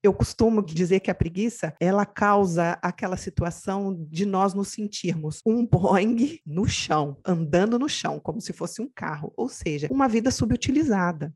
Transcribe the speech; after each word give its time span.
Eu 0.00 0.14
costumo 0.14 0.64
dizer 0.64 1.00
que 1.00 1.10
a 1.10 1.14
preguiça, 1.14 1.74
ela 1.80 2.06
causa 2.06 2.78
aquela 2.80 3.16
situação 3.16 4.06
de 4.08 4.24
nós 4.24 4.54
nos 4.54 4.68
sentirmos 4.68 5.40
um 5.44 5.66
Boeing 5.66 6.38
no 6.46 6.68
chão, 6.68 7.16
andando 7.26 7.80
no 7.80 7.88
chão, 7.88 8.20
como 8.20 8.40
se 8.40 8.52
fosse 8.52 8.80
um 8.80 8.88
carro, 8.88 9.32
ou 9.36 9.48
seja, 9.48 9.88
uma 9.90 10.06
vida 10.06 10.30
subutilizada. 10.30 11.34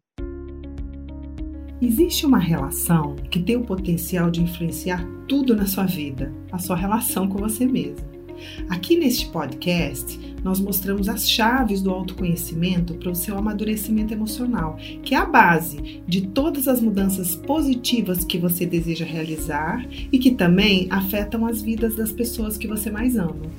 Existe 1.80 2.24
uma 2.24 2.38
relação 2.38 3.16
que 3.16 3.42
tem 3.42 3.56
o 3.56 3.64
potencial 3.64 4.30
de 4.30 4.40
influenciar 4.40 5.04
tudo 5.26 5.56
na 5.56 5.66
sua 5.66 5.84
vida, 5.84 6.32
a 6.52 6.58
sua 6.60 6.76
relação 6.76 7.28
com 7.28 7.38
você 7.38 7.66
mesmo. 7.66 8.11
Aqui 8.68 8.96
neste 8.96 9.26
podcast, 9.28 10.18
nós 10.42 10.58
mostramos 10.58 11.08
as 11.08 11.28
chaves 11.28 11.80
do 11.80 11.90
autoconhecimento 11.90 12.94
para 12.94 13.10
o 13.10 13.14
seu 13.14 13.38
amadurecimento 13.38 14.12
emocional, 14.12 14.76
que 15.02 15.14
é 15.14 15.18
a 15.18 15.26
base 15.26 16.02
de 16.06 16.26
todas 16.28 16.66
as 16.68 16.80
mudanças 16.80 17.36
positivas 17.36 18.24
que 18.24 18.38
você 18.38 18.66
deseja 18.66 19.04
realizar 19.04 19.86
e 19.90 20.18
que 20.18 20.32
também 20.32 20.88
afetam 20.90 21.46
as 21.46 21.62
vidas 21.62 21.94
das 21.94 22.12
pessoas 22.12 22.56
que 22.56 22.66
você 22.66 22.90
mais 22.90 23.16
ama. 23.16 23.50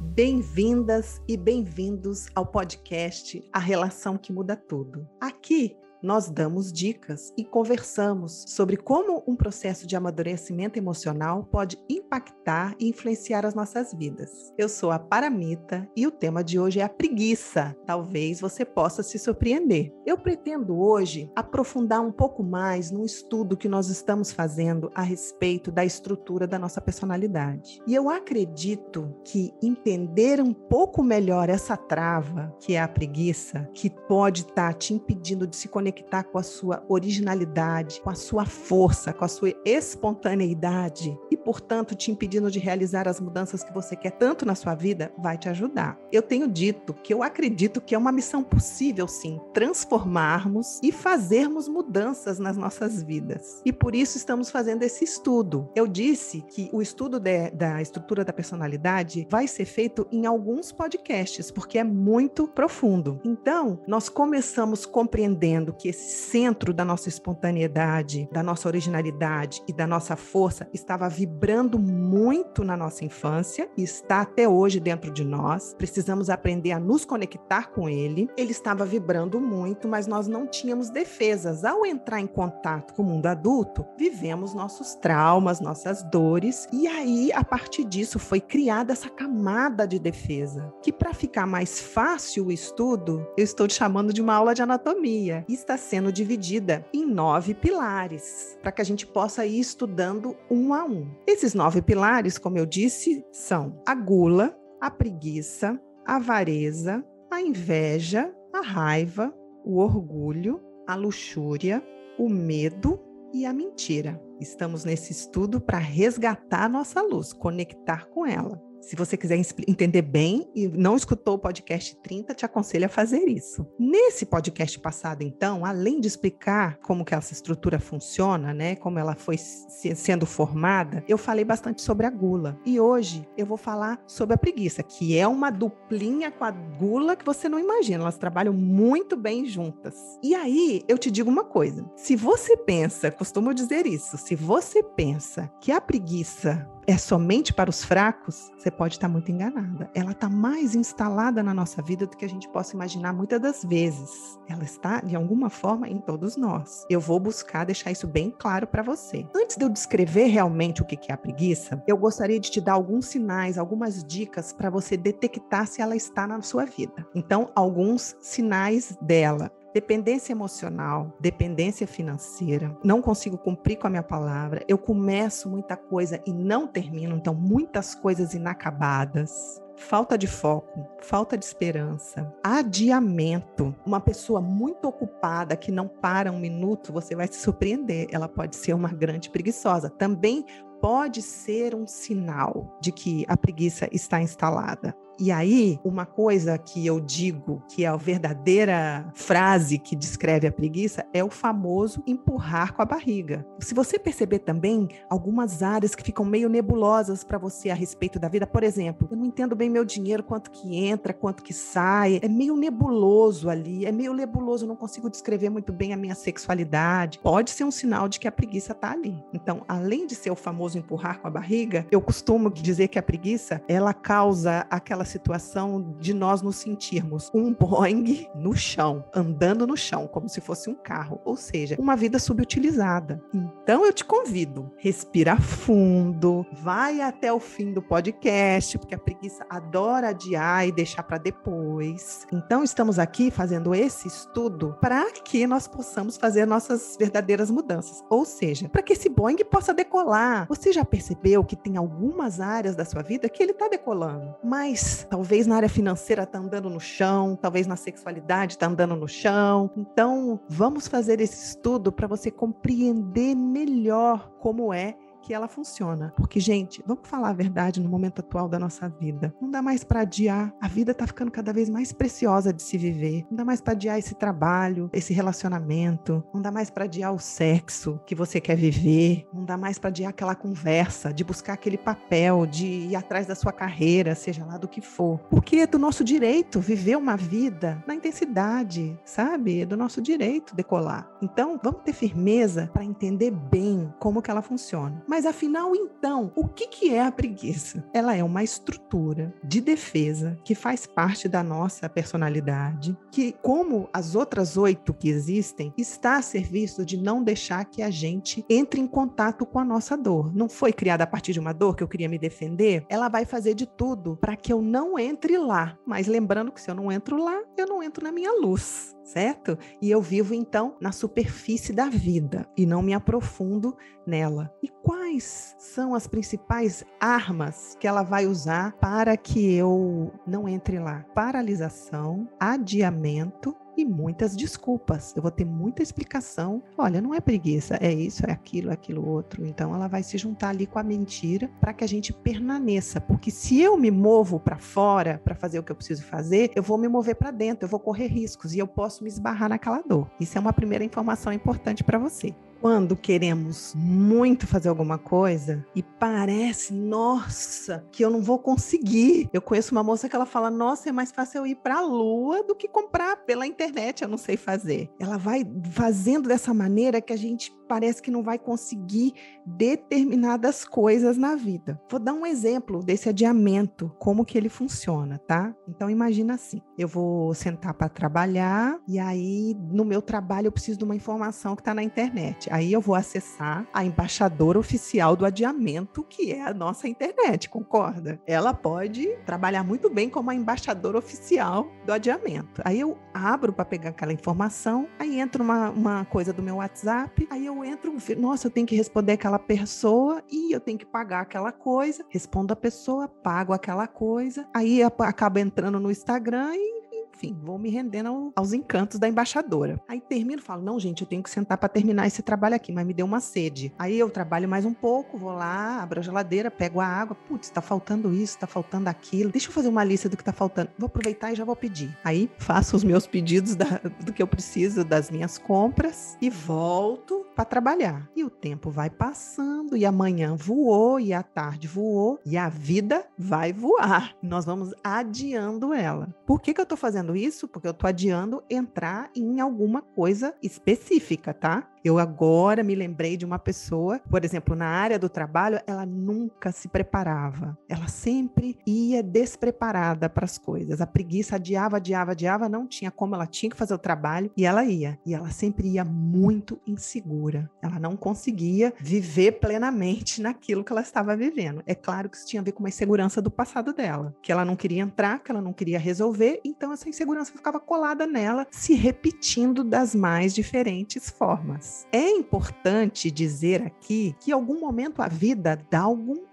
Bem-vindas 0.00 1.20
e 1.26 1.36
bem-vindos 1.36 2.26
ao 2.34 2.46
podcast 2.46 3.42
A 3.52 3.58
Relação 3.58 4.16
que 4.16 4.32
Muda 4.32 4.54
Tudo. 4.54 5.08
Aqui 5.20 5.76
nós 6.04 6.28
damos 6.28 6.70
dicas 6.70 7.32
e 7.34 7.42
conversamos 7.42 8.44
sobre 8.46 8.76
como 8.76 9.24
um 9.26 9.34
processo 9.34 9.86
de 9.86 9.96
amadurecimento 9.96 10.78
emocional 10.78 11.48
pode 11.50 11.78
impactar 11.88 12.76
e 12.78 12.90
influenciar 12.90 13.46
as 13.46 13.54
nossas 13.54 13.94
vidas. 13.94 14.52
Eu 14.58 14.68
sou 14.68 14.90
a 14.90 14.98
Paramita 14.98 15.88
e 15.96 16.06
o 16.06 16.10
tema 16.10 16.44
de 16.44 16.60
hoje 16.60 16.78
é 16.78 16.82
a 16.82 16.90
preguiça. 16.90 17.74
Talvez 17.86 18.38
você 18.38 18.66
possa 18.66 19.02
se 19.02 19.18
surpreender. 19.18 19.94
Eu 20.04 20.18
pretendo 20.18 20.78
hoje 20.78 21.30
aprofundar 21.34 22.02
um 22.02 22.12
pouco 22.12 22.42
mais 22.42 22.90
no 22.90 23.06
estudo 23.06 23.56
que 23.56 23.68
nós 23.68 23.88
estamos 23.88 24.30
fazendo 24.30 24.92
a 24.94 25.00
respeito 25.00 25.72
da 25.72 25.86
estrutura 25.86 26.46
da 26.46 26.58
nossa 26.58 26.82
personalidade. 26.82 27.80
E 27.86 27.94
eu 27.94 28.10
acredito 28.10 29.10
que 29.24 29.54
entender 29.62 30.38
um 30.38 30.52
pouco 30.52 31.02
melhor 31.02 31.48
essa 31.48 31.78
trava, 31.78 32.54
que 32.60 32.74
é 32.74 32.82
a 32.82 32.88
preguiça, 32.88 33.66
que 33.72 33.88
pode 33.88 34.42
estar 34.42 34.70
tá 34.70 34.72
te 34.74 34.92
impedindo 34.92 35.46
de 35.46 35.56
se 35.56 35.66
conectar 35.66 35.93
conectar 35.94 36.24
com 36.24 36.38
a 36.38 36.42
sua 36.42 36.84
originalidade, 36.88 38.00
com 38.00 38.10
a 38.10 38.14
sua 38.14 38.44
força, 38.44 39.12
com 39.12 39.24
a 39.24 39.28
sua 39.28 39.54
espontaneidade 39.64 41.16
e, 41.30 41.36
portanto, 41.36 41.94
te 41.94 42.10
impedindo 42.10 42.50
de 42.50 42.58
realizar 42.58 43.06
as 43.06 43.20
mudanças 43.20 43.62
que 43.62 43.72
você 43.72 43.94
quer 43.94 44.10
tanto 44.10 44.44
na 44.44 44.56
sua 44.56 44.74
vida, 44.74 45.12
vai 45.18 45.38
te 45.38 45.48
ajudar. 45.48 45.98
Eu 46.10 46.22
tenho 46.22 46.48
dito 46.48 46.92
que 46.94 47.14
eu 47.14 47.22
acredito 47.22 47.80
que 47.80 47.94
é 47.94 47.98
uma 47.98 48.10
missão 48.10 48.42
possível, 48.42 49.06
sim, 49.06 49.40
transformarmos 49.52 50.80
e 50.82 50.90
fazermos 50.90 51.68
mudanças 51.68 52.38
nas 52.38 52.56
nossas 52.56 53.02
vidas. 53.02 53.62
E 53.64 53.72
por 53.72 53.94
isso 53.94 54.16
estamos 54.16 54.50
fazendo 54.50 54.82
esse 54.82 55.04
estudo. 55.04 55.70
Eu 55.76 55.86
disse 55.86 56.42
que 56.48 56.68
o 56.72 56.82
estudo 56.82 57.20
de, 57.20 57.50
da 57.50 57.80
estrutura 57.80 58.24
da 58.24 58.32
personalidade 58.32 59.26
vai 59.30 59.46
ser 59.46 59.64
feito 59.64 60.06
em 60.10 60.26
alguns 60.26 60.72
podcasts, 60.72 61.50
porque 61.50 61.78
é 61.78 61.84
muito 61.84 62.48
profundo. 62.48 63.20
Então, 63.24 63.78
nós 63.86 64.08
começamos 64.08 64.86
compreendendo 64.86 65.73
que 65.74 65.88
esse 65.88 66.30
centro 66.30 66.72
da 66.72 66.84
nossa 66.84 67.08
espontaneidade, 67.08 68.28
da 68.32 68.42
nossa 68.42 68.68
originalidade 68.68 69.62
e 69.68 69.72
da 69.72 69.86
nossa 69.86 70.16
força 70.16 70.68
estava 70.72 71.08
vibrando 71.08 71.78
muito 71.78 72.64
na 72.64 72.76
nossa 72.76 73.04
infância 73.04 73.68
e 73.76 73.82
está 73.82 74.20
até 74.20 74.48
hoje 74.48 74.80
dentro 74.80 75.12
de 75.12 75.24
nós. 75.24 75.74
Precisamos 75.76 76.30
aprender 76.30 76.72
a 76.72 76.80
nos 76.80 77.04
conectar 77.04 77.70
com 77.70 77.88
ele. 77.88 78.28
Ele 78.36 78.52
estava 78.52 78.84
vibrando 78.84 79.40
muito, 79.40 79.88
mas 79.88 80.06
nós 80.06 80.26
não 80.26 80.46
tínhamos 80.46 80.90
defesas. 80.90 81.64
Ao 81.64 81.84
entrar 81.84 82.20
em 82.20 82.26
contato 82.26 82.94
com 82.94 83.02
o 83.02 83.04
mundo 83.04 83.26
adulto, 83.26 83.84
vivemos 83.98 84.54
nossos 84.54 84.94
traumas, 84.94 85.60
nossas 85.60 86.02
dores, 86.04 86.66
e 86.72 86.86
aí, 86.86 87.32
a 87.32 87.44
partir 87.44 87.84
disso, 87.84 88.18
foi 88.18 88.40
criada 88.40 88.92
essa 88.92 89.08
camada 89.08 89.86
de 89.86 89.98
defesa, 89.98 90.72
que 90.82 90.92
para 90.92 91.14
ficar 91.14 91.46
mais 91.46 91.80
fácil 91.80 92.46
o 92.46 92.52
estudo, 92.52 93.26
eu 93.36 93.44
estou 93.44 93.66
te 93.66 93.74
chamando 93.74 94.12
de 94.12 94.20
uma 94.20 94.34
aula 94.34 94.54
de 94.54 94.62
anatomia. 94.62 95.44
E 95.48 95.54
está 95.64 95.78
sendo 95.78 96.12
dividida 96.12 96.84
em 96.92 97.06
nove 97.06 97.54
pilares, 97.54 98.58
para 98.62 98.70
que 98.70 98.82
a 98.82 98.84
gente 98.84 99.06
possa 99.06 99.46
ir 99.46 99.58
estudando 99.58 100.36
um 100.50 100.74
a 100.74 100.84
um. 100.84 101.10
Esses 101.26 101.54
nove 101.54 101.80
pilares, 101.80 102.36
como 102.36 102.58
eu 102.58 102.66
disse, 102.66 103.24
são 103.32 103.80
a 103.86 103.94
gula, 103.94 104.56
a 104.80 104.90
preguiça, 104.90 105.80
a 106.06 106.16
avareza, 106.16 107.02
a 107.30 107.40
inveja, 107.40 108.30
a 108.52 108.60
raiva, 108.60 109.34
o 109.64 109.78
orgulho, 109.78 110.60
a 110.86 110.94
luxúria, 110.94 111.82
o 112.18 112.28
medo 112.28 113.00
e 113.32 113.46
a 113.46 113.52
mentira. 113.52 114.20
Estamos 114.38 114.84
nesse 114.84 115.12
estudo 115.12 115.60
para 115.60 115.78
resgatar 115.78 116.68
nossa 116.68 117.00
luz, 117.00 117.32
conectar 117.32 118.06
com 118.08 118.26
ela. 118.26 118.62
Se 118.84 118.96
você 118.96 119.16
quiser 119.16 119.40
entender 119.66 120.02
bem 120.02 120.46
e 120.54 120.68
não 120.68 120.94
escutou 120.94 121.36
o 121.36 121.38
podcast 121.38 121.96
30, 122.02 122.34
te 122.34 122.44
aconselho 122.44 122.84
a 122.84 122.88
fazer 122.88 123.26
isso. 123.26 123.66
Nesse 123.78 124.26
podcast 124.26 124.78
passado, 124.78 125.22
então, 125.22 125.64
além 125.64 126.00
de 126.00 126.06
explicar 126.06 126.78
como 126.80 127.02
que 127.02 127.14
essa 127.14 127.32
estrutura 127.32 127.80
funciona, 127.80 128.52
né, 128.52 128.76
como 128.76 128.98
ela 128.98 129.14
foi 129.14 129.38
sendo 129.38 130.26
formada, 130.26 131.02
eu 131.08 131.16
falei 131.16 131.46
bastante 131.46 131.80
sobre 131.80 132.04
a 132.06 132.10
gula. 132.10 132.60
E 132.66 132.78
hoje 132.78 133.26
eu 133.38 133.46
vou 133.46 133.56
falar 133.56 134.02
sobre 134.06 134.34
a 134.34 134.38
preguiça, 134.38 134.82
que 134.82 135.16
é 135.18 135.26
uma 135.26 135.50
duplinha 135.50 136.30
com 136.30 136.44
a 136.44 136.50
gula 136.50 137.16
que 137.16 137.24
você 137.24 137.48
não 137.48 137.58
imagina. 137.58 138.02
Elas 138.02 138.18
trabalham 138.18 138.52
muito 138.52 139.16
bem 139.16 139.46
juntas. 139.46 139.94
E 140.22 140.34
aí 140.34 140.82
eu 140.86 140.98
te 140.98 141.10
digo 141.10 141.30
uma 141.30 141.44
coisa: 141.44 141.90
se 141.96 142.14
você 142.14 142.54
pensa, 142.54 143.10
costumo 143.10 143.54
dizer 143.54 143.86
isso, 143.86 144.18
se 144.18 144.36
você 144.36 144.82
pensa 144.82 145.50
que 145.58 145.72
a 145.72 145.80
preguiça 145.80 146.68
é 146.86 146.96
somente 146.96 147.52
para 147.52 147.70
os 147.70 147.84
fracos, 147.84 148.50
você 148.56 148.70
pode 148.70 148.94
estar 148.94 149.08
muito 149.08 149.30
enganada. 149.30 149.90
Ela 149.94 150.12
está 150.12 150.28
mais 150.28 150.74
instalada 150.74 151.42
na 151.42 151.54
nossa 151.54 151.82
vida 151.82 152.06
do 152.06 152.16
que 152.16 152.24
a 152.24 152.28
gente 152.28 152.48
possa 152.48 152.74
imaginar 152.74 153.12
muitas 153.12 153.40
das 153.40 153.64
vezes. 153.64 154.38
Ela 154.48 154.64
está, 154.64 155.00
de 155.00 155.16
alguma 155.16 155.50
forma, 155.50 155.88
em 155.88 155.98
todos 155.98 156.36
nós. 156.36 156.84
Eu 156.90 157.00
vou 157.00 157.18
buscar 157.18 157.64
deixar 157.64 157.90
isso 157.90 158.06
bem 158.06 158.30
claro 158.30 158.66
para 158.66 158.82
você. 158.82 159.26
Antes 159.34 159.56
de 159.56 159.64
eu 159.64 159.68
descrever 159.68 160.26
realmente 160.26 160.82
o 160.82 160.84
que 160.84 160.98
é 161.10 161.14
a 161.14 161.18
preguiça, 161.18 161.82
eu 161.86 161.96
gostaria 161.96 162.38
de 162.38 162.50
te 162.50 162.60
dar 162.60 162.74
alguns 162.74 163.06
sinais, 163.06 163.58
algumas 163.58 164.04
dicas 164.04 164.52
para 164.52 164.70
você 164.70 164.96
detectar 164.96 165.66
se 165.66 165.80
ela 165.80 165.96
está 165.96 166.26
na 166.26 166.40
sua 166.42 166.64
vida. 166.64 167.06
Então, 167.14 167.50
alguns 167.54 168.16
sinais 168.20 168.96
dela 169.00 169.50
dependência 169.74 170.32
emocional, 170.32 171.12
dependência 171.18 171.86
financeira, 171.86 172.74
não 172.84 173.02
consigo 173.02 173.36
cumprir 173.36 173.76
com 173.76 173.88
a 173.88 173.90
minha 173.90 174.02
palavra, 174.04 174.64
eu 174.68 174.78
começo 174.78 175.50
muita 175.50 175.76
coisa 175.76 176.22
e 176.24 176.32
não 176.32 176.68
termino, 176.68 177.16
então 177.16 177.34
muitas 177.34 177.94
coisas 177.94 178.32
inacabadas. 178.32 179.60
Falta 179.76 180.16
de 180.16 180.28
foco, 180.28 180.86
falta 181.00 181.36
de 181.36 181.44
esperança, 181.44 182.32
adiamento. 182.44 183.74
Uma 183.84 184.00
pessoa 184.00 184.40
muito 184.40 184.86
ocupada 184.86 185.56
que 185.56 185.72
não 185.72 185.88
para 185.88 186.30
um 186.30 186.38
minuto, 186.38 186.92
você 186.92 187.16
vai 187.16 187.26
se 187.26 187.40
surpreender. 187.40 188.06
Ela 188.12 188.28
pode 188.28 188.54
ser 188.54 188.72
uma 188.72 188.92
grande 188.92 189.28
preguiçosa. 189.30 189.90
Também 189.90 190.46
pode 190.80 191.22
ser 191.22 191.74
um 191.74 191.88
sinal 191.88 192.78
de 192.80 192.92
que 192.92 193.24
a 193.26 193.36
preguiça 193.36 193.88
está 193.90 194.22
instalada. 194.22 194.94
E 195.18 195.30
aí, 195.30 195.78
uma 195.84 196.04
coisa 196.04 196.58
que 196.58 196.84
eu 196.84 197.00
digo 197.00 197.62
que 197.68 197.84
é 197.84 197.88
a 197.88 197.96
verdadeira 197.96 199.10
frase 199.14 199.78
que 199.78 199.94
descreve 199.94 200.46
a 200.46 200.52
preguiça 200.52 201.06
é 201.12 201.22
o 201.22 201.30
famoso 201.30 202.02
empurrar 202.06 202.74
com 202.74 202.82
a 202.82 202.84
barriga. 202.84 203.46
Se 203.60 203.74
você 203.74 203.98
perceber 203.98 204.40
também 204.40 204.88
algumas 205.08 205.62
áreas 205.62 205.94
que 205.94 206.02
ficam 206.02 206.24
meio 206.24 206.48
nebulosas 206.48 207.22
para 207.22 207.38
você 207.38 207.70
a 207.70 207.74
respeito 207.74 208.18
da 208.18 208.28
vida, 208.28 208.46
por 208.46 208.64
exemplo, 208.64 209.08
eu 209.10 209.16
não 209.16 209.24
entendo 209.24 209.54
bem 209.54 209.70
meu 209.70 209.84
dinheiro, 209.84 210.22
quanto 210.22 210.50
que 210.50 210.84
entra, 210.84 211.14
quanto 211.14 211.42
que 211.44 211.52
sai, 211.52 212.18
é 212.20 212.28
meio 212.28 212.56
nebuloso 212.56 213.48
ali, 213.48 213.86
é 213.86 213.92
meio 213.92 214.12
nebuloso, 214.12 214.66
não 214.66 214.76
consigo 214.76 215.08
descrever 215.08 215.48
muito 215.48 215.72
bem 215.72 215.92
a 215.92 215.96
minha 215.96 216.14
sexualidade. 216.14 217.20
Pode 217.20 217.50
ser 217.50 217.64
um 217.64 217.70
sinal 217.70 218.08
de 218.08 218.18
que 218.18 218.26
a 218.26 218.32
preguiça 218.32 218.72
está 218.72 218.90
ali. 218.90 219.22
Então, 219.32 219.62
além 219.68 220.06
de 220.06 220.14
ser 220.16 220.30
o 220.30 220.36
famoso 220.36 220.76
empurrar 220.76 221.20
com 221.20 221.28
a 221.28 221.30
barriga, 221.30 221.86
eu 221.90 222.00
costumo 222.00 222.50
dizer 222.50 222.88
que 222.88 222.98
a 222.98 223.02
preguiça, 223.02 223.62
ela 223.68 223.94
causa 223.94 224.66
aquela 224.68 225.03
aquela 225.04 225.06
situação 225.06 225.94
de 226.00 226.14
nós 226.14 226.42
nos 226.42 226.56
sentirmos 226.56 227.30
um 227.34 227.52
Boeing 227.52 228.26
no 228.34 228.56
chão, 228.56 229.04
andando 229.14 229.66
no 229.66 229.76
chão, 229.76 230.08
como 230.08 230.28
se 230.28 230.40
fosse 230.40 230.70
um 230.70 230.74
carro, 230.74 231.20
ou 231.24 231.36
seja, 231.36 231.76
uma 231.78 231.94
vida 231.94 232.18
subutilizada. 232.18 233.22
Então 233.32 233.84
eu 233.84 233.92
te 233.92 234.04
convido, 234.04 234.70
respira 234.78 235.36
fundo, 235.36 236.46
vai 236.52 237.00
até 237.00 237.32
o 237.32 237.38
fim 237.38 237.72
do 237.72 237.82
podcast, 237.82 238.78
porque 238.78 238.94
a 238.94 238.98
preguiça 238.98 239.46
adora 239.48 240.08
adiar 240.08 240.66
e 240.66 240.72
deixar 240.72 241.02
para 241.02 241.18
depois. 241.18 242.26
Então 242.32 242.64
estamos 242.64 242.98
aqui 242.98 243.30
fazendo 243.30 243.74
esse 243.74 244.08
estudo 244.08 244.76
para 244.80 245.10
que 245.12 245.46
nós 245.46 245.68
possamos 245.68 246.16
fazer 246.16 246.46
nossas 246.46 246.96
verdadeiras 246.98 247.50
mudanças, 247.50 248.02
ou 248.08 248.24
seja, 248.24 248.68
para 248.68 248.82
que 248.82 248.94
esse 248.94 249.08
Boeing 249.08 249.44
possa 249.50 249.74
decolar. 249.74 250.46
Você 250.48 250.72
já 250.72 250.84
percebeu 250.84 251.44
que 251.44 251.56
tem 251.56 251.76
algumas 251.76 252.40
áreas 252.40 252.74
da 252.74 252.84
sua 252.84 253.02
vida 253.02 253.28
que 253.28 253.42
ele 253.42 253.52
está 253.52 253.68
decolando, 253.68 254.34
mas 254.42 254.93
talvez 255.02 255.46
na 255.46 255.56
área 255.56 255.68
financeira 255.68 256.24
tá 256.24 256.38
andando 256.38 256.70
no 256.70 256.78
chão, 256.78 257.36
talvez 257.36 257.66
na 257.66 257.76
sexualidade 257.76 258.56
tá 258.56 258.66
andando 258.66 258.94
no 258.94 259.08
chão. 259.08 259.70
Então, 259.76 260.38
vamos 260.48 260.86
fazer 260.86 261.20
esse 261.20 261.50
estudo 261.50 261.90
para 261.90 262.06
você 262.06 262.30
compreender 262.30 263.34
melhor 263.34 264.30
como 264.38 264.72
é 264.72 264.94
que 265.24 265.32
ela 265.32 265.48
funciona. 265.48 266.12
Porque, 266.16 266.38
gente, 266.38 266.84
vamos 266.86 267.08
falar 267.08 267.30
a 267.30 267.32
verdade 267.32 267.80
no 267.80 267.88
momento 267.88 268.18
atual 268.18 268.46
da 268.46 268.58
nossa 268.58 268.88
vida. 268.88 269.34
Não 269.40 269.50
dá 269.50 269.62
mais 269.62 269.82
para 269.82 270.00
adiar. 270.00 270.54
A 270.60 270.68
vida 270.68 270.92
está 270.92 271.06
ficando 271.06 271.30
cada 271.30 271.52
vez 271.52 271.70
mais 271.70 271.92
preciosa 271.92 272.52
de 272.52 272.62
se 272.62 272.76
viver. 272.76 273.24
Não 273.30 273.38
dá 273.38 273.44
mais 273.44 273.60
para 273.60 273.72
adiar 273.72 273.98
esse 273.98 274.14
trabalho, 274.14 274.90
esse 274.92 275.14
relacionamento. 275.14 276.22
Não 276.32 276.42
dá 276.42 276.50
mais 276.50 276.68
para 276.68 276.84
adiar 276.84 277.14
o 277.14 277.18
sexo 277.18 277.98
que 278.04 278.14
você 278.14 278.38
quer 278.38 278.56
viver. 278.56 279.26
Não 279.32 279.44
dá 279.44 279.56
mais 279.56 279.78
para 279.78 279.88
adiar 279.88 280.10
aquela 280.10 280.34
conversa, 280.34 281.12
de 281.12 281.24
buscar 281.24 281.54
aquele 281.54 281.78
papel, 281.78 282.44
de 282.44 282.66
ir 282.66 282.96
atrás 282.96 283.26
da 283.26 283.34
sua 283.34 283.52
carreira, 283.52 284.14
seja 284.14 284.44
lá 284.44 284.58
do 284.58 284.68
que 284.68 284.82
for. 284.82 285.18
Porque 285.30 285.56
é 285.56 285.66
do 285.66 285.78
nosso 285.78 286.04
direito 286.04 286.60
viver 286.60 286.96
uma 286.96 287.16
vida 287.16 287.82
na 287.86 287.94
intensidade, 287.94 288.98
sabe? 289.06 289.62
É 289.62 289.66
do 289.66 289.76
nosso 289.76 290.02
direito 290.02 290.54
decolar. 290.54 291.08
Então, 291.22 291.58
vamos 291.62 291.80
ter 291.82 291.94
firmeza 291.94 292.68
para 292.74 292.84
entender 292.84 293.30
bem 293.30 293.90
como 293.98 294.20
que 294.20 294.30
ela 294.30 294.42
funciona. 294.42 295.02
Mas 295.14 295.26
afinal, 295.26 295.76
então, 295.76 296.32
o 296.34 296.48
que, 296.48 296.66
que 296.66 296.92
é 296.92 297.00
a 297.00 297.12
preguiça? 297.12 297.88
Ela 297.94 298.16
é 298.16 298.24
uma 298.24 298.42
estrutura 298.42 299.32
de 299.44 299.60
defesa 299.60 300.36
que 300.42 300.56
faz 300.56 300.86
parte 300.86 301.28
da 301.28 301.40
nossa 301.40 301.88
personalidade, 301.88 302.98
que, 303.12 303.30
como 303.40 303.88
as 303.92 304.16
outras 304.16 304.56
oito 304.56 304.92
que 304.92 305.08
existem, 305.08 305.72
está 305.78 306.16
a 306.16 306.22
serviço 306.22 306.84
de 306.84 306.96
não 306.96 307.22
deixar 307.22 307.64
que 307.64 307.80
a 307.80 307.90
gente 307.90 308.44
entre 308.50 308.80
em 308.80 308.88
contato 308.88 309.46
com 309.46 309.60
a 309.60 309.64
nossa 309.64 309.96
dor. 309.96 310.34
Não 310.34 310.48
foi 310.48 310.72
criada 310.72 311.04
a 311.04 311.06
partir 311.06 311.32
de 311.32 311.38
uma 311.38 311.54
dor 311.54 311.76
que 311.76 311.84
eu 311.84 311.88
queria 311.88 312.08
me 312.08 312.18
defender? 312.18 312.84
Ela 312.88 313.08
vai 313.08 313.24
fazer 313.24 313.54
de 313.54 313.66
tudo 313.66 314.16
para 314.16 314.34
que 314.34 314.52
eu 314.52 314.60
não 314.60 314.98
entre 314.98 315.38
lá. 315.38 315.78
Mas 315.86 316.08
lembrando 316.08 316.50
que 316.50 316.60
se 316.60 316.68
eu 316.68 316.74
não 316.74 316.90
entro 316.90 317.22
lá, 317.22 317.40
eu 317.56 317.68
não 317.68 317.80
entro 317.80 318.02
na 318.02 318.10
minha 318.10 318.32
luz 318.32 318.94
certo? 319.04 319.56
E 319.80 319.90
eu 319.90 320.00
vivo 320.00 320.34
então 320.34 320.76
na 320.80 320.90
superfície 320.90 321.72
da 321.72 321.88
vida 321.88 322.48
e 322.56 322.66
não 322.66 322.82
me 322.82 322.94
aprofundo 322.94 323.76
nela. 324.06 324.52
E 324.62 324.68
quais 325.04 325.54
são 325.58 325.94
as 325.94 326.06
principais 326.06 326.82
armas 326.98 327.76
que 327.78 327.86
ela 327.86 328.02
vai 328.02 328.26
usar 328.26 328.72
para 328.80 329.18
que 329.18 329.52
eu 329.54 330.10
não 330.26 330.48
entre 330.48 330.78
lá? 330.78 331.04
Paralisação, 331.14 332.26
adiamento 332.40 333.54
e 333.76 333.84
muitas 333.84 334.34
desculpas. 334.34 335.12
Eu 335.14 335.20
vou 335.20 335.30
ter 335.30 335.44
muita 335.44 335.82
explicação. 335.82 336.62
Olha, 336.78 337.02
não 337.02 337.12
é 337.12 337.20
preguiça, 337.20 337.76
é 337.82 337.92
isso, 337.92 338.24
é 338.24 338.32
aquilo, 338.32 338.70
é 338.70 338.72
aquilo 338.72 339.06
outro. 339.06 339.44
Então 339.44 339.74
ela 339.74 339.88
vai 339.88 340.02
se 340.02 340.16
juntar 340.16 340.48
ali 340.48 340.66
com 340.66 340.78
a 340.78 340.82
mentira 340.82 341.50
para 341.60 341.74
que 341.74 341.84
a 341.84 341.88
gente 341.88 342.10
permaneça, 342.10 342.98
porque 342.98 343.30
se 343.30 343.60
eu 343.60 343.76
me 343.76 343.90
movo 343.90 344.40
para 344.40 344.56
fora 344.56 345.20
para 345.22 345.34
fazer 345.34 345.58
o 345.58 345.62
que 345.62 345.70
eu 345.70 345.76
preciso 345.76 346.02
fazer, 346.02 346.50
eu 346.56 346.62
vou 346.62 346.78
me 346.78 346.88
mover 346.88 347.16
para 347.16 347.30
dentro, 347.30 347.66
eu 347.66 347.70
vou 347.70 347.80
correr 347.80 348.06
riscos 348.06 348.54
e 348.54 348.58
eu 348.58 348.66
posso 348.66 349.04
me 349.04 349.10
esbarrar 349.10 349.50
naquela 349.50 349.82
dor. 349.82 350.10
Isso 350.18 350.38
é 350.38 350.40
uma 350.40 350.52
primeira 350.54 350.82
informação 350.82 351.30
importante 351.30 351.84
para 351.84 351.98
você 351.98 352.34
quando 352.64 352.96
queremos 352.96 353.74
muito 353.76 354.46
fazer 354.46 354.70
alguma 354.70 354.96
coisa 354.96 355.62
e 355.76 355.82
parece, 355.82 356.72
nossa, 356.72 357.86
que 357.92 358.02
eu 358.02 358.08
não 358.08 358.22
vou 358.22 358.38
conseguir. 358.38 359.28
Eu 359.34 359.42
conheço 359.42 359.72
uma 359.72 359.82
moça 359.82 360.08
que 360.08 360.16
ela 360.16 360.24
fala: 360.24 360.50
"Nossa, 360.50 360.88
é 360.88 360.92
mais 360.92 361.12
fácil 361.12 361.40
eu 361.40 361.46
ir 361.46 361.56
para 361.56 361.76
a 361.76 361.82
lua 361.82 362.42
do 362.42 362.54
que 362.54 362.66
comprar 362.66 363.16
pela 363.26 363.46
internet, 363.46 364.00
eu 364.00 364.08
não 364.08 364.16
sei 364.16 364.38
fazer". 364.38 364.88
Ela 364.98 365.18
vai 365.18 365.44
fazendo 365.72 366.26
dessa 366.26 366.54
maneira 366.54 367.02
que 367.02 367.12
a 367.12 367.18
gente 367.18 367.54
parece 367.66 368.02
que 368.02 368.10
não 368.10 368.22
vai 368.22 368.38
conseguir 368.38 369.14
determinadas 369.44 370.64
coisas 370.64 371.16
na 371.16 371.34
vida. 371.34 371.80
Vou 371.90 372.00
dar 372.00 372.12
um 372.12 372.26
exemplo 372.26 372.82
desse 372.82 373.08
adiamento, 373.08 373.92
como 373.98 374.24
que 374.24 374.38
ele 374.38 374.48
funciona, 374.48 375.18
tá? 375.26 375.54
Então 375.68 375.90
imagina 375.90 376.34
assim, 376.34 376.60
eu 376.78 376.88
vou 376.88 377.34
sentar 377.34 377.74
para 377.74 377.88
trabalhar 377.88 378.78
e 378.86 378.98
aí 378.98 379.56
no 379.70 379.84
meu 379.84 380.00
trabalho 380.00 380.46
eu 380.46 380.52
preciso 380.52 380.78
de 380.78 380.84
uma 380.84 380.96
informação 380.96 381.54
que 381.54 381.62
está 381.62 381.74
na 381.74 381.82
internet. 381.82 382.48
Aí 382.52 382.72
eu 382.72 382.80
vou 382.80 382.94
acessar 382.94 383.66
a 383.72 383.84
embaixadora 383.84 384.58
oficial 384.58 385.16
do 385.16 385.24
adiamento, 385.24 386.02
que 386.04 386.32
é 386.32 386.42
a 386.42 386.54
nossa 386.54 386.88
internet, 386.88 387.48
concorda? 387.48 388.20
Ela 388.26 388.52
pode 388.52 389.08
trabalhar 389.26 389.62
muito 389.62 389.90
bem 389.90 390.08
como 390.08 390.30
a 390.30 390.34
embaixadora 390.34 390.98
oficial 390.98 391.68
do 391.84 391.92
adiamento. 391.92 392.62
Aí 392.64 392.80
eu 392.80 392.98
abro 393.12 393.52
para 393.52 393.64
pegar 393.64 393.90
aquela 393.90 394.12
informação, 394.12 394.88
aí 394.98 395.18
entra 395.20 395.42
uma, 395.42 395.70
uma 395.70 396.04
coisa 396.04 396.32
do 396.32 396.42
meu 396.42 396.56
WhatsApp, 396.56 397.26
aí 397.30 397.46
eu 397.46 397.63
entro, 397.64 397.92
nossa, 398.18 398.46
eu 398.46 398.50
tenho 398.50 398.66
que 398.66 398.76
responder 398.76 399.12
aquela 399.12 399.38
pessoa 399.38 400.22
e 400.30 400.52
eu 400.52 400.60
tenho 400.60 400.78
que 400.78 400.86
pagar 400.86 401.20
aquela 401.20 401.52
coisa. 401.52 402.04
Respondo 402.08 402.52
a 402.52 402.56
pessoa, 402.56 403.08
pago 403.08 403.52
aquela 403.52 403.86
coisa, 403.86 404.46
aí 404.54 404.82
acaba 404.82 405.40
entrando 405.40 405.80
no 405.80 405.90
Instagram 405.90 406.54
e 406.54 406.73
enfim, 407.14 407.36
vou 407.42 407.58
me 407.58 407.70
rendendo 407.70 408.32
aos 408.34 408.52
encantos 408.52 408.98
da 408.98 409.08
embaixadora. 409.08 409.80
Aí 409.88 410.00
termino 410.00 410.42
falo: 410.42 410.62
não, 410.62 410.78
gente, 410.78 411.02
eu 411.02 411.06
tenho 411.06 411.22
que 411.22 411.30
sentar 411.30 411.56
para 411.56 411.68
terminar 411.68 412.06
esse 412.06 412.22
trabalho 412.22 412.56
aqui, 412.56 412.72
mas 412.72 412.86
me 412.86 412.92
deu 412.92 413.06
uma 413.06 413.20
sede. 413.20 413.72
Aí 413.78 413.98
eu 413.98 414.10
trabalho 414.10 414.48
mais 414.48 414.64
um 414.64 414.74
pouco, 414.74 415.16
vou 415.16 415.32
lá, 415.32 415.82
abro 415.82 416.00
a 416.00 416.02
geladeira, 416.02 416.50
pego 416.50 416.80
a 416.80 416.86
água, 416.86 417.14
putz, 417.14 417.48
tá 417.50 417.60
faltando 417.60 418.12
isso, 418.12 418.38
tá 418.38 418.46
faltando 418.46 418.88
aquilo. 418.88 419.30
Deixa 419.30 419.48
eu 419.48 419.52
fazer 419.52 419.68
uma 419.68 419.84
lista 419.84 420.08
do 420.08 420.16
que 420.16 420.24
tá 420.24 420.32
faltando. 420.32 420.70
Vou 420.78 420.86
aproveitar 420.86 421.32
e 421.32 421.36
já 421.36 421.44
vou 421.44 421.56
pedir. 421.56 421.96
Aí 422.04 422.30
faço 422.38 422.76
os 422.76 422.84
meus 422.84 423.06
pedidos 423.06 423.54
da, 423.54 423.80
do 424.04 424.12
que 424.12 424.22
eu 424.22 424.26
preciso 424.26 424.84
das 424.84 425.10
minhas 425.10 425.38
compras 425.38 426.16
e 426.20 426.28
volto 426.28 427.24
para 427.34 427.44
trabalhar. 427.44 428.08
E 428.14 428.24
o 428.24 428.30
tempo 428.30 428.70
vai 428.70 428.88
passando, 428.88 429.76
e 429.76 429.84
amanhã 429.84 430.34
voou, 430.34 431.00
e 431.00 431.12
a 431.12 431.22
tarde 431.22 431.66
voou, 431.66 432.18
e 432.24 432.36
a 432.36 432.48
vida 432.48 433.04
vai 433.18 433.52
voar. 433.52 434.14
Nós 434.22 434.44
vamos 434.44 434.72
adiando 434.82 435.72
ela. 435.72 436.14
Por 436.26 436.40
que, 436.40 436.54
que 436.54 436.60
eu 436.60 436.66
tô 436.66 436.76
fazendo 436.76 437.03
isso 437.12 437.48
porque 437.48 437.66
eu 437.66 437.72
estou 437.72 437.88
adiando 437.88 438.42
entrar 438.48 439.10
em 439.16 439.40
alguma 439.40 439.82
coisa 439.82 440.34
específica, 440.40 441.34
tá? 441.34 441.68
Eu 441.84 441.98
agora 441.98 442.62
me 442.62 442.74
lembrei 442.74 443.14
de 443.14 443.26
uma 443.26 443.38
pessoa, 443.38 444.00
por 444.08 444.24
exemplo, 444.24 444.56
na 444.56 444.66
área 444.66 444.98
do 444.98 445.10
trabalho, 445.10 445.60
ela 445.66 445.84
nunca 445.84 446.50
se 446.50 446.66
preparava. 446.66 447.58
Ela 447.68 447.88
sempre 447.88 448.58
ia 448.66 449.02
despreparada 449.02 450.08
para 450.08 450.24
as 450.24 450.38
coisas. 450.38 450.80
A 450.80 450.86
preguiça 450.86 451.36
adiava, 451.36 451.76
adiava, 451.76 452.12
adiava, 452.12 452.48
não 452.48 452.66
tinha 452.66 452.90
como, 452.90 453.14
ela 453.14 453.26
tinha 453.26 453.50
que 453.50 453.56
fazer 453.56 453.74
o 453.74 453.78
trabalho 453.78 454.30
e 454.34 454.46
ela 454.46 454.64
ia. 454.64 454.98
E 455.04 455.12
ela 455.12 455.28
sempre 455.28 455.68
ia 455.68 455.84
muito 455.84 456.58
insegura. 456.66 457.50
Ela 457.60 457.78
não 457.78 457.98
conseguia 457.98 458.72
viver 458.80 459.32
plenamente 459.32 460.20
naquilo 460.22 460.64
que 460.64 460.72
ela 460.72 460.80
estava 460.80 461.14
vivendo. 461.14 461.62
É 461.66 461.74
claro 461.74 462.08
que 462.08 462.16
isso 462.16 462.26
tinha 462.26 462.40
a 462.40 462.44
ver 462.44 462.52
com 462.52 462.60
uma 462.60 462.70
insegurança 462.70 463.20
do 463.20 463.30
passado 463.30 463.74
dela, 463.74 464.16
que 464.22 464.32
ela 464.32 464.44
não 464.44 464.56
queria 464.56 464.82
entrar, 464.82 465.22
que 465.22 465.30
ela 465.30 465.42
não 465.42 465.52
queria 465.52 465.78
resolver, 465.78 466.40
então 466.42 466.72
essa 466.72 466.88
insegurança 466.88 467.30
ficava 467.30 467.60
colada 467.60 468.06
nela, 468.06 468.46
se 468.50 468.72
repetindo 468.72 469.62
das 469.62 469.94
mais 469.94 470.34
diferentes 470.34 471.10
formas. 471.10 471.73
É 471.92 472.10
importante 472.10 473.10
dizer 473.10 473.62
aqui 473.62 474.14
que 474.20 474.30
em 474.30 474.34
algum 474.34 474.60
momento 474.60 475.02
a 475.02 475.08
vida 475.08 475.60
dá 475.70 475.80
algum 475.80 476.24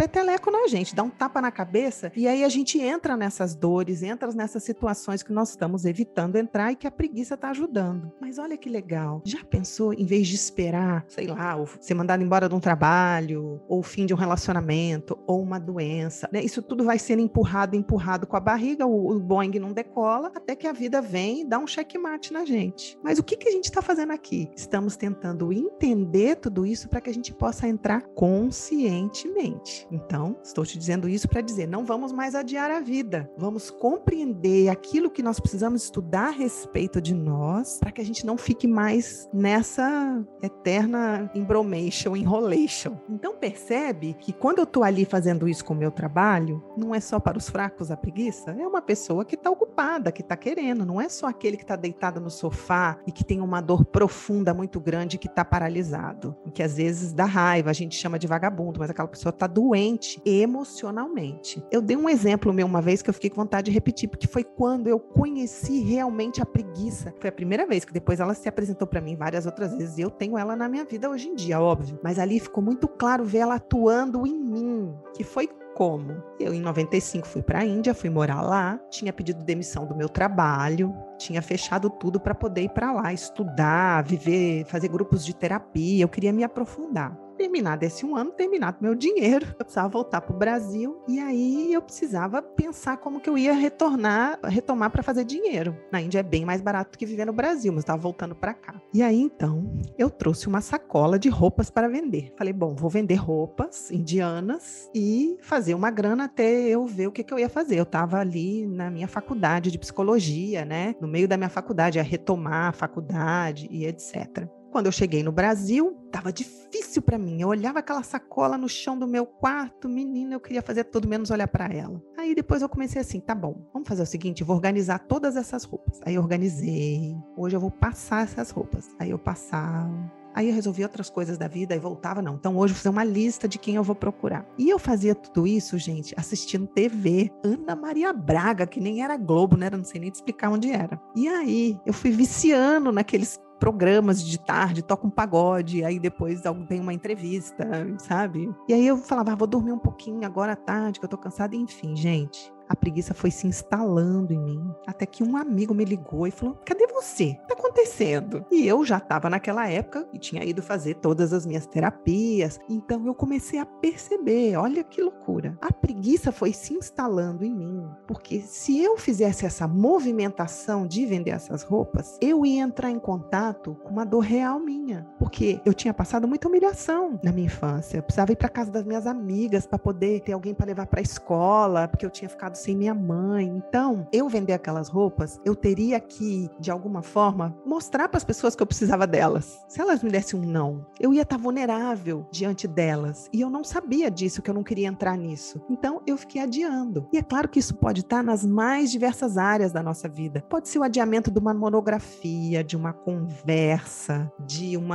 peteleco 0.00 0.50
na 0.50 0.66
gente, 0.66 0.94
dá 0.94 1.02
um 1.02 1.10
tapa 1.10 1.42
na 1.42 1.50
cabeça 1.50 2.10
e 2.16 2.26
aí 2.26 2.42
a 2.42 2.48
gente 2.48 2.80
entra 2.80 3.18
nessas 3.18 3.54
dores, 3.54 4.02
entra 4.02 4.32
nessas 4.32 4.62
situações 4.62 5.22
que 5.22 5.30
nós 5.30 5.50
estamos 5.50 5.84
evitando 5.84 6.36
entrar 6.36 6.72
e 6.72 6.76
que 6.76 6.86
a 6.86 6.90
preguiça 6.90 7.34
está 7.34 7.50
ajudando. 7.50 8.10
Mas 8.18 8.38
olha 8.38 8.56
que 8.56 8.70
legal, 8.70 9.20
já 9.26 9.44
pensou 9.44 9.92
em 9.92 10.06
vez 10.06 10.26
de 10.26 10.36
esperar, 10.36 11.04
sei 11.06 11.26
lá, 11.26 11.54
ser 11.80 11.92
mandado 11.92 12.22
embora 12.22 12.48
de 12.48 12.54
um 12.54 12.60
trabalho, 12.60 13.60
ou 13.68 13.80
o 13.80 13.82
fim 13.82 14.06
de 14.06 14.14
um 14.14 14.16
relacionamento, 14.16 15.18
ou 15.26 15.42
uma 15.42 15.60
doença, 15.60 16.30
né? 16.32 16.42
Isso 16.42 16.62
tudo 16.62 16.82
vai 16.82 16.98
sendo 16.98 17.20
empurrado, 17.20 17.76
empurrado 17.76 18.26
com 18.26 18.36
a 18.36 18.40
barriga, 18.40 18.86
o, 18.86 19.10
o 19.10 19.20
Boeing 19.20 19.58
não 19.58 19.72
decola, 19.72 20.32
até 20.34 20.56
que 20.56 20.66
a 20.66 20.72
vida 20.72 21.02
vem 21.02 21.42
e 21.42 21.44
dá 21.44 21.58
um 21.58 21.66
checkmate 21.66 22.32
na 22.32 22.46
gente. 22.46 22.98
Mas 23.02 23.18
o 23.18 23.22
que, 23.22 23.36
que 23.36 23.48
a 23.48 23.52
gente 23.52 23.64
está 23.64 23.82
fazendo 23.82 24.12
aqui? 24.12 24.48
Estamos 24.56 24.96
tentando 24.96 25.52
entender 25.52 26.36
tudo 26.36 26.64
isso 26.64 26.88
para 26.88 27.02
que 27.02 27.10
a 27.10 27.14
gente 27.14 27.34
possa 27.34 27.68
entrar 27.68 28.00
conscientemente. 28.14 29.89
Então, 29.90 30.36
estou 30.42 30.64
te 30.64 30.78
dizendo 30.78 31.08
isso 31.08 31.28
para 31.28 31.40
dizer: 31.40 31.66
não 31.66 31.84
vamos 31.84 32.12
mais 32.12 32.34
adiar 32.34 32.70
a 32.70 32.80
vida. 32.80 33.30
Vamos 33.36 33.70
compreender 33.70 34.68
aquilo 34.68 35.10
que 35.10 35.22
nós 35.22 35.40
precisamos 35.40 35.84
estudar 35.84 36.28
a 36.28 36.30
respeito 36.30 37.00
de 37.00 37.14
nós, 37.14 37.78
para 37.78 37.90
que 37.90 38.00
a 38.00 38.04
gente 38.04 38.24
não 38.24 38.38
fique 38.38 38.68
mais 38.68 39.28
nessa 39.32 40.24
eterna 40.42 41.30
embromation, 41.34 42.16
enrolation. 42.16 42.96
Então, 43.08 43.36
percebe 43.36 44.14
que 44.14 44.32
quando 44.32 44.58
eu 44.58 44.64
estou 44.64 44.84
ali 44.84 45.04
fazendo 45.04 45.48
isso 45.48 45.64
com 45.64 45.74
o 45.74 45.76
meu 45.76 45.90
trabalho, 45.90 46.62
não 46.76 46.94
é 46.94 47.00
só 47.00 47.18
para 47.18 47.38
os 47.38 47.48
fracos 47.48 47.90
a 47.90 47.96
preguiça, 47.96 48.52
é 48.52 48.66
uma 48.66 48.82
pessoa 48.82 49.24
que 49.24 49.34
está 49.34 49.50
ocupada, 49.50 50.12
que 50.12 50.22
está 50.22 50.36
querendo, 50.36 50.86
não 50.86 51.00
é 51.00 51.08
só 51.08 51.26
aquele 51.26 51.56
que 51.56 51.64
está 51.64 51.76
deitado 51.76 52.20
no 52.20 52.30
sofá 52.30 52.98
e 53.06 53.12
que 53.12 53.24
tem 53.24 53.40
uma 53.40 53.60
dor 53.60 53.84
profunda 53.84 54.54
muito 54.54 54.78
grande 54.78 55.18
que 55.18 55.26
está 55.26 55.44
paralisado, 55.44 56.36
que 56.54 56.62
às 56.62 56.76
vezes 56.76 57.12
dá 57.12 57.24
raiva, 57.24 57.70
a 57.70 57.72
gente 57.72 57.96
chama 57.96 58.18
de 58.18 58.26
vagabundo, 58.26 58.78
mas 58.78 58.90
aquela 58.90 59.08
pessoa 59.08 59.30
está 59.30 59.46
doente 59.46 59.79
doente 59.80 60.20
emocionalmente. 60.26 61.64
Eu 61.70 61.80
dei 61.80 61.96
um 61.96 62.08
exemplo 62.08 62.52
meu 62.52 62.66
uma 62.66 62.82
vez 62.82 63.00
que 63.00 63.08
eu 63.08 63.14
fiquei 63.14 63.30
com 63.30 63.36
vontade 63.36 63.66
de 63.66 63.70
repetir, 63.70 64.08
porque 64.08 64.26
foi 64.26 64.44
quando 64.44 64.88
eu 64.88 65.00
conheci 65.00 65.80
realmente 65.80 66.42
a 66.42 66.46
preguiça. 66.46 67.14
Foi 67.18 67.30
a 67.30 67.32
primeira 67.32 67.66
vez 67.66 67.84
que 67.84 67.92
depois 67.92 68.20
ela 68.20 68.34
se 68.34 68.48
apresentou 68.48 68.86
para 68.86 69.00
mim 69.00 69.16
várias 69.16 69.46
outras 69.46 69.74
vezes 69.74 69.96
e 69.96 70.02
eu 70.02 70.10
tenho 70.10 70.36
ela 70.36 70.54
na 70.54 70.68
minha 70.68 70.84
vida 70.84 71.08
hoje 71.08 71.28
em 71.28 71.34
dia, 71.34 71.60
óbvio. 71.60 71.98
Mas 72.02 72.18
ali 72.18 72.38
ficou 72.38 72.62
muito 72.62 72.86
claro 72.86 73.24
ver 73.24 73.38
ela 73.38 73.54
atuando 73.54 74.26
em 74.26 74.38
mim, 74.38 74.94
que 75.16 75.24
foi 75.24 75.48
como? 75.74 76.22
Eu, 76.38 76.52
em 76.52 76.60
95, 76.60 77.26
fui 77.26 77.42
para 77.42 77.60
a 77.60 77.64
Índia, 77.64 77.94
fui 77.94 78.10
morar 78.10 78.42
lá, 78.42 78.78
tinha 78.90 79.14
pedido 79.14 79.42
demissão 79.42 79.86
do 79.86 79.94
meu 79.94 80.10
trabalho, 80.10 80.94
tinha 81.16 81.40
fechado 81.40 81.88
tudo 81.88 82.20
para 82.20 82.34
poder 82.34 82.62
ir 82.62 82.70
para 82.70 82.92
lá, 82.92 83.12
estudar, 83.14 84.04
viver, 84.04 84.66
fazer 84.66 84.88
grupos 84.88 85.24
de 85.24 85.34
terapia. 85.34 86.04
Eu 86.04 86.08
queria 86.08 86.32
me 86.32 86.44
aprofundar 86.44 87.29
terminado 87.40 87.86
esse 87.86 88.04
um 88.04 88.14
ano, 88.14 88.32
terminado 88.32 88.76
meu 88.82 88.94
dinheiro, 88.94 89.46
eu 89.58 89.64
precisava 89.64 89.88
voltar 89.88 90.20
para 90.20 90.36
o 90.36 90.38
Brasil 90.38 91.02
e 91.08 91.18
aí 91.18 91.72
eu 91.72 91.80
precisava 91.80 92.42
pensar 92.42 92.98
como 92.98 93.18
que 93.18 93.30
eu 93.30 93.38
ia 93.38 93.54
retornar, 93.54 94.38
retomar 94.44 94.90
para 94.90 95.02
fazer 95.02 95.24
dinheiro. 95.24 95.74
Na 95.90 96.02
Índia 96.02 96.18
é 96.18 96.22
bem 96.22 96.44
mais 96.44 96.60
barato 96.60 96.92
do 96.92 96.98
que 96.98 97.06
viver 97.06 97.24
no 97.24 97.32
Brasil, 97.32 97.72
mas 97.72 97.80
estava 97.82 97.98
voltando 97.98 98.34
para 98.34 98.52
cá. 98.52 98.74
E 98.92 99.02
aí 99.02 99.18
então 99.18 99.72
eu 99.96 100.10
trouxe 100.10 100.48
uma 100.48 100.60
sacola 100.60 101.18
de 101.18 101.30
roupas 101.30 101.70
para 101.70 101.88
vender. 101.88 102.34
Falei, 102.36 102.52
bom, 102.52 102.74
vou 102.74 102.90
vender 102.90 103.14
roupas 103.14 103.90
indianas 103.90 104.90
e 104.94 105.38
fazer 105.40 105.72
uma 105.72 105.90
grana 105.90 106.24
até 106.24 106.68
eu 106.68 106.84
ver 106.84 107.06
o 107.06 107.12
que, 107.12 107.24
que 107.24 107.32
eu 107.32 107.38
ia 107.38 107.48
fazer. 107.48 107.78
Eu 107.78 107.84
estava 107.84 108.18
ali 108.18 108.66
na 108.66 108.90
minha 108.90 109.08
faculdade 109.08 109.70
de 109.70 109.78
psicologia, 109.78 110.66
né? 110.66 110.94
No 111.00 111.08
meio 111.08 111.26
da 111.26 111.38
minha 111.38 111.48
faculdade, 111.48 111.98
a 111.98 112.02
retomar 112.02 112.68
a 112.68 112.72
faculdade 112.72 113.66
e 113.70 113.86
etc. 113.86 114.46
Quando 114.70 114.86
eu 114.86 114.92
cheguei 114.92 115.22
no 115.22 115.32
Brasil, 115.32 115.98
estava 116.06 116.32
difícil 116.32 117.02
para 117.02 117.18
mim. 117.18 117.40
Eu 117.40 117.48
olhava 117.48 117.80
aquela 117.80 118.02
sacola 118.02 118.56
no 118.56 118.68
chão 118.68 118.96
do 118.96 119.06
meu 119.06 119.26
quarto, 119.26 119.88
menina, 119.88 120.34
eu 120.34 120.40
queria 120.40 120.62
fazer 120.62 120.84
tudo 120.84 121.08
menos 121.08 121.30
olhar 121.30 121.48
para 121.48 121.66
ela. 121.66 122.00
Aí 122.16 122.34
depois 122.34 122.62
eu 122.62 122.68
comecei 122.68 123.00
assim, 123.00 123.18
tá 123.18 123.34
bom, 123.34 123.68
vamos 123.72 123.88
fazer 123.88 124.02
o 124.02 124.06
seguinte, 124.06 124.44
vou 124.44 124.54
organizar 124.54 125.00
todas 125.00 125.36
essas 125.36 125.64
roupas. 125.64 126.00
Aí 126.04 126.14
eu 126.14 126.22
organizei. 126.22 127.16
Hoje 127.36 127.56
eu 127.56 127.60
vou 127.60 127.70
passar 127.70 128.22
essas 128.22 128.50
roupas. 128.50 128.88
Aí 128.98 129.10
eu 129.10 129.18
passava, 129.18 129.90
Aí 130.32 130.48
eu 130.48 130.54
resolvi 130.54 130.82
outras 130.82 131.10
coisas 131.10 131.36
da 131.36 131.48
vida 131.48 131.74
e 131.74 131.78
voltava, 131.78 132.22
não. 132.22 132.34
Então 132.34 132.56
hoje 132.56 132.72
eu 132.72 132.76
vou 132.76 132.82
fazer 132.82 132.88
uma 132.88 133.04
lista 133.04 133.48
de 133.48 133.58
quem 133.58 133.74
eu 133.74 133.82
vou 133.82 133.96
procurar. 133.96 134.46
E 134.56 134.70
eu 134.70 134.78
fazia 134.78 135.14
tudo 135.14 135.46
isso, 135.46 135.76
gente, 135.76 136.14
assistindo 136.16 136.66
TV. 136.68 137.30
Ana 137.42 137.74
Maria 137.74 138.12
Braga, 138.12 138.66
que 138.66 138.80
nem 138.80 139.02
era 139.02 139.16
Globo, 139.16 139.56
né? 139.56 139.68
Eu 139.72 139.78
não 139.78 139.84
sei 139.84 140.00
nem 140.00 140.10
te 140.10 140.16
explicar 140.16 140.50
onde 140.50 140.70
era. 140.70 141.00
E 141.16 141.28
aí 141.28 141.78
eu 141.84 141.92
fui 141.92 142.10
viciando 142.10 142.92
naqueles 142.92 143.40
programas 143.60 144.24
de 144.24 144.40
tarde, 144.40 144.82
toca 144.82 145.06
um 145.06 145.10
pagode, 145.10 145.84
aí 145.84 146.00
depois 146.00 146.42
tem 146.66 146.80
uma 146.80 146.94
entrevista, 146.94 147.64
sabe? 147.98 148.52
E 148.66 148.74
aí 148.74 148.86
eu 148.86 148.96
falava, 148.96 149.32
ah, 149.32 149.36
vou 149.36 149.46
dormir 149.46 149.72
um 149.72 149.78
pouquinho 149.78 150.26
agora 150.26 150.52
à 150.52 150.56
tarde, 150.56 150.98
que 150.98 151.04
eu 151.04 151.08
tô 151.08 151.18
cansada, 151.18 151.54
enfim, 151.54 151.94
gente 151.94 152.52
a 152.70 152.76
preguiça 152.76 153.12
foi 153.12 153.32
se 153.32 153.48
instalando 153.48 154.32
em 154.32 154.38
mim. 154.38 154.72
Até 154.86 155.04
que 155.04 155.24
um 155.24 155.36
amigo 155.36 155.74
me 155.74 155.84
ligou 155.84 156.24
e 156.24 156.30
falou: 156.30 156.56
Cadê 156.64 156.86
você? 156.86 157.36
Tá 157.48 157.54
acontecendo? 157.54 158.46
E 158.48 158.64
eu 158.64 158.84
já 158.84 158.98
estava 158.98 159.28
naquela 159.28 159.68
época 159.68 160.06
e 160.12 160.18
tinha 160.20 160.44
ido 160.44 160.62
fazer 160.62 160.94
todas 160.94 161.32
as 161.32 161.44
minhas 161.44 161.66
terapias. 161.66 162.60
Então 162.68 163.04
eu 163.04 163.12
comecei 163.12 163.58
a 163.58 163.66
perceber: 163.66 164.54
olha 164.54 164.84
que 164.84 165.02
loucura. 165.02 165.58
A 165.60 165.72
preguiça 165.72 166.30
foi 166.30 166.52
se 166.52 166.72
instalando 166.72 167.44
em 167.44 167.52
mim. 167.52 167.88
Porque 168.06 168.40
se 168.40 168.80
eu 168.80 168.96
fizesse 168.96 169.44
essa 169.44 169.66
movimentação 169.66 170.86
de 170.86 171.04
vender 171.04 171.30
essas 171.30 171.64
roupas, 171.64 172.16
eu 172.20 172.46
ia 172.46 172.62
entrar 172.62 172.90
em 172.90 173.00
contato 173.00 173.76
com 173.82 173.90
uma 173.90 174.06
dor 174.06 174.20
real 174.20 174.60
minha. 174.60 175.08
Porque 175.18 175.60
eu 175.64 175.74
tinha 175.74 175.92
passado 175.92 176.28
muita 176.28 176.46
humilhação 176.46 177.18
na 177.24 177.32
minha 177.32 177.46
infância. 177.46 177.96
Eu 177.96 178.02
precisava 178.04 178.30
ir 178.30 178.36
para 178.36 178.48
casa 178.48 178.70
das 178.70 178.84
minhas 178.84 179.08
amigas 179.08 179.66
para 179.66 179.78
poder 179.78 180.20
ter 180.20 180.34
alguém 180.34 180.54
para 180.54 180.66
levar 180.66 180.86
para 180.86 181.00
a 181.00 181.02
escola, 181.02 181.88
porque 181.88 182.06
eu 182.06 182.10
tinha 182.10 182.28
ficado 182.28 182.59
sem 182.60 182.76
minha 182.76 182.94
mãe. 182.94 183.46
Então, 183.46 184.06
eu 184.12 184.28
vender 184.28 184.52
aquelas 184.52 184.88
roupas, 184.88 185.40
eu 185.44 185.54
teria 185.54 185.98
que, 186.00 186.48
de 186.58 186.70
alguma 186.70 187.02
forma, 187.02 187.56
mostrar 187.64 188.08
para 188.08 188.18
as 188.18 188.24
pessoas 188.24 188.54
que 188.54 188.62
eu 188.62 188.66
precisava 188.66 189.06
delas. 189.06 189.64
Se 189.68 189.80
elas 189.80 190.02
me 190.02 190.10
dessem 190.10 190.38
um 190.38 190.44
não, 190.44 190.86
eu 190.98 191.12
ia 191.12 191.22
estar 191.22 191.36
tá 191.36 191.42
vulnerável 191.42 192.26
diante 192.30 192.68
delas. 192.68 193.28
E 193.32 193.40
eu 193.40 193.50
não 193.50 193.64
sabia 193.64 194.10
disso, 194.10 194.42
que 194.42 194.50
eu 194.50 194.54
não 194.54 194.62
queria 194.62 194.88
entrar 194.88 195.16
nisso. 195.16 195.60
Então, 195.68 196.02
eu 196.06 196.16
fiquei 196.16 196.42
adiando. 196.42 197.08
E 197.12 197.18
é 197.18 197.22
claro 197.22 197.48
que 197.48 197.58
isso 197.58 197.74
pode 197.74 198.00
estar 198.00 198.18
tá 198.18 198.22
nas 198.22 198.44
mais 198.44 198.90
diversas 198.90 199.38
áreas 199.38 199.72
da 199.72 199.82
nossa 199.82 200.08
vida. 200.08 200.44
Pode 200.48 200.68
ser 200.68 200.78
o 200.78 200.82
adiamento 200.82 201.30
de 201.30 201.38
uma 201.38 201.54
monografia, 201.54 202.62
de 202.62 202.76
uma 202.76 202.92
conversa, 202.92 204.30
de 204.46 204.76
um 204.76 204.90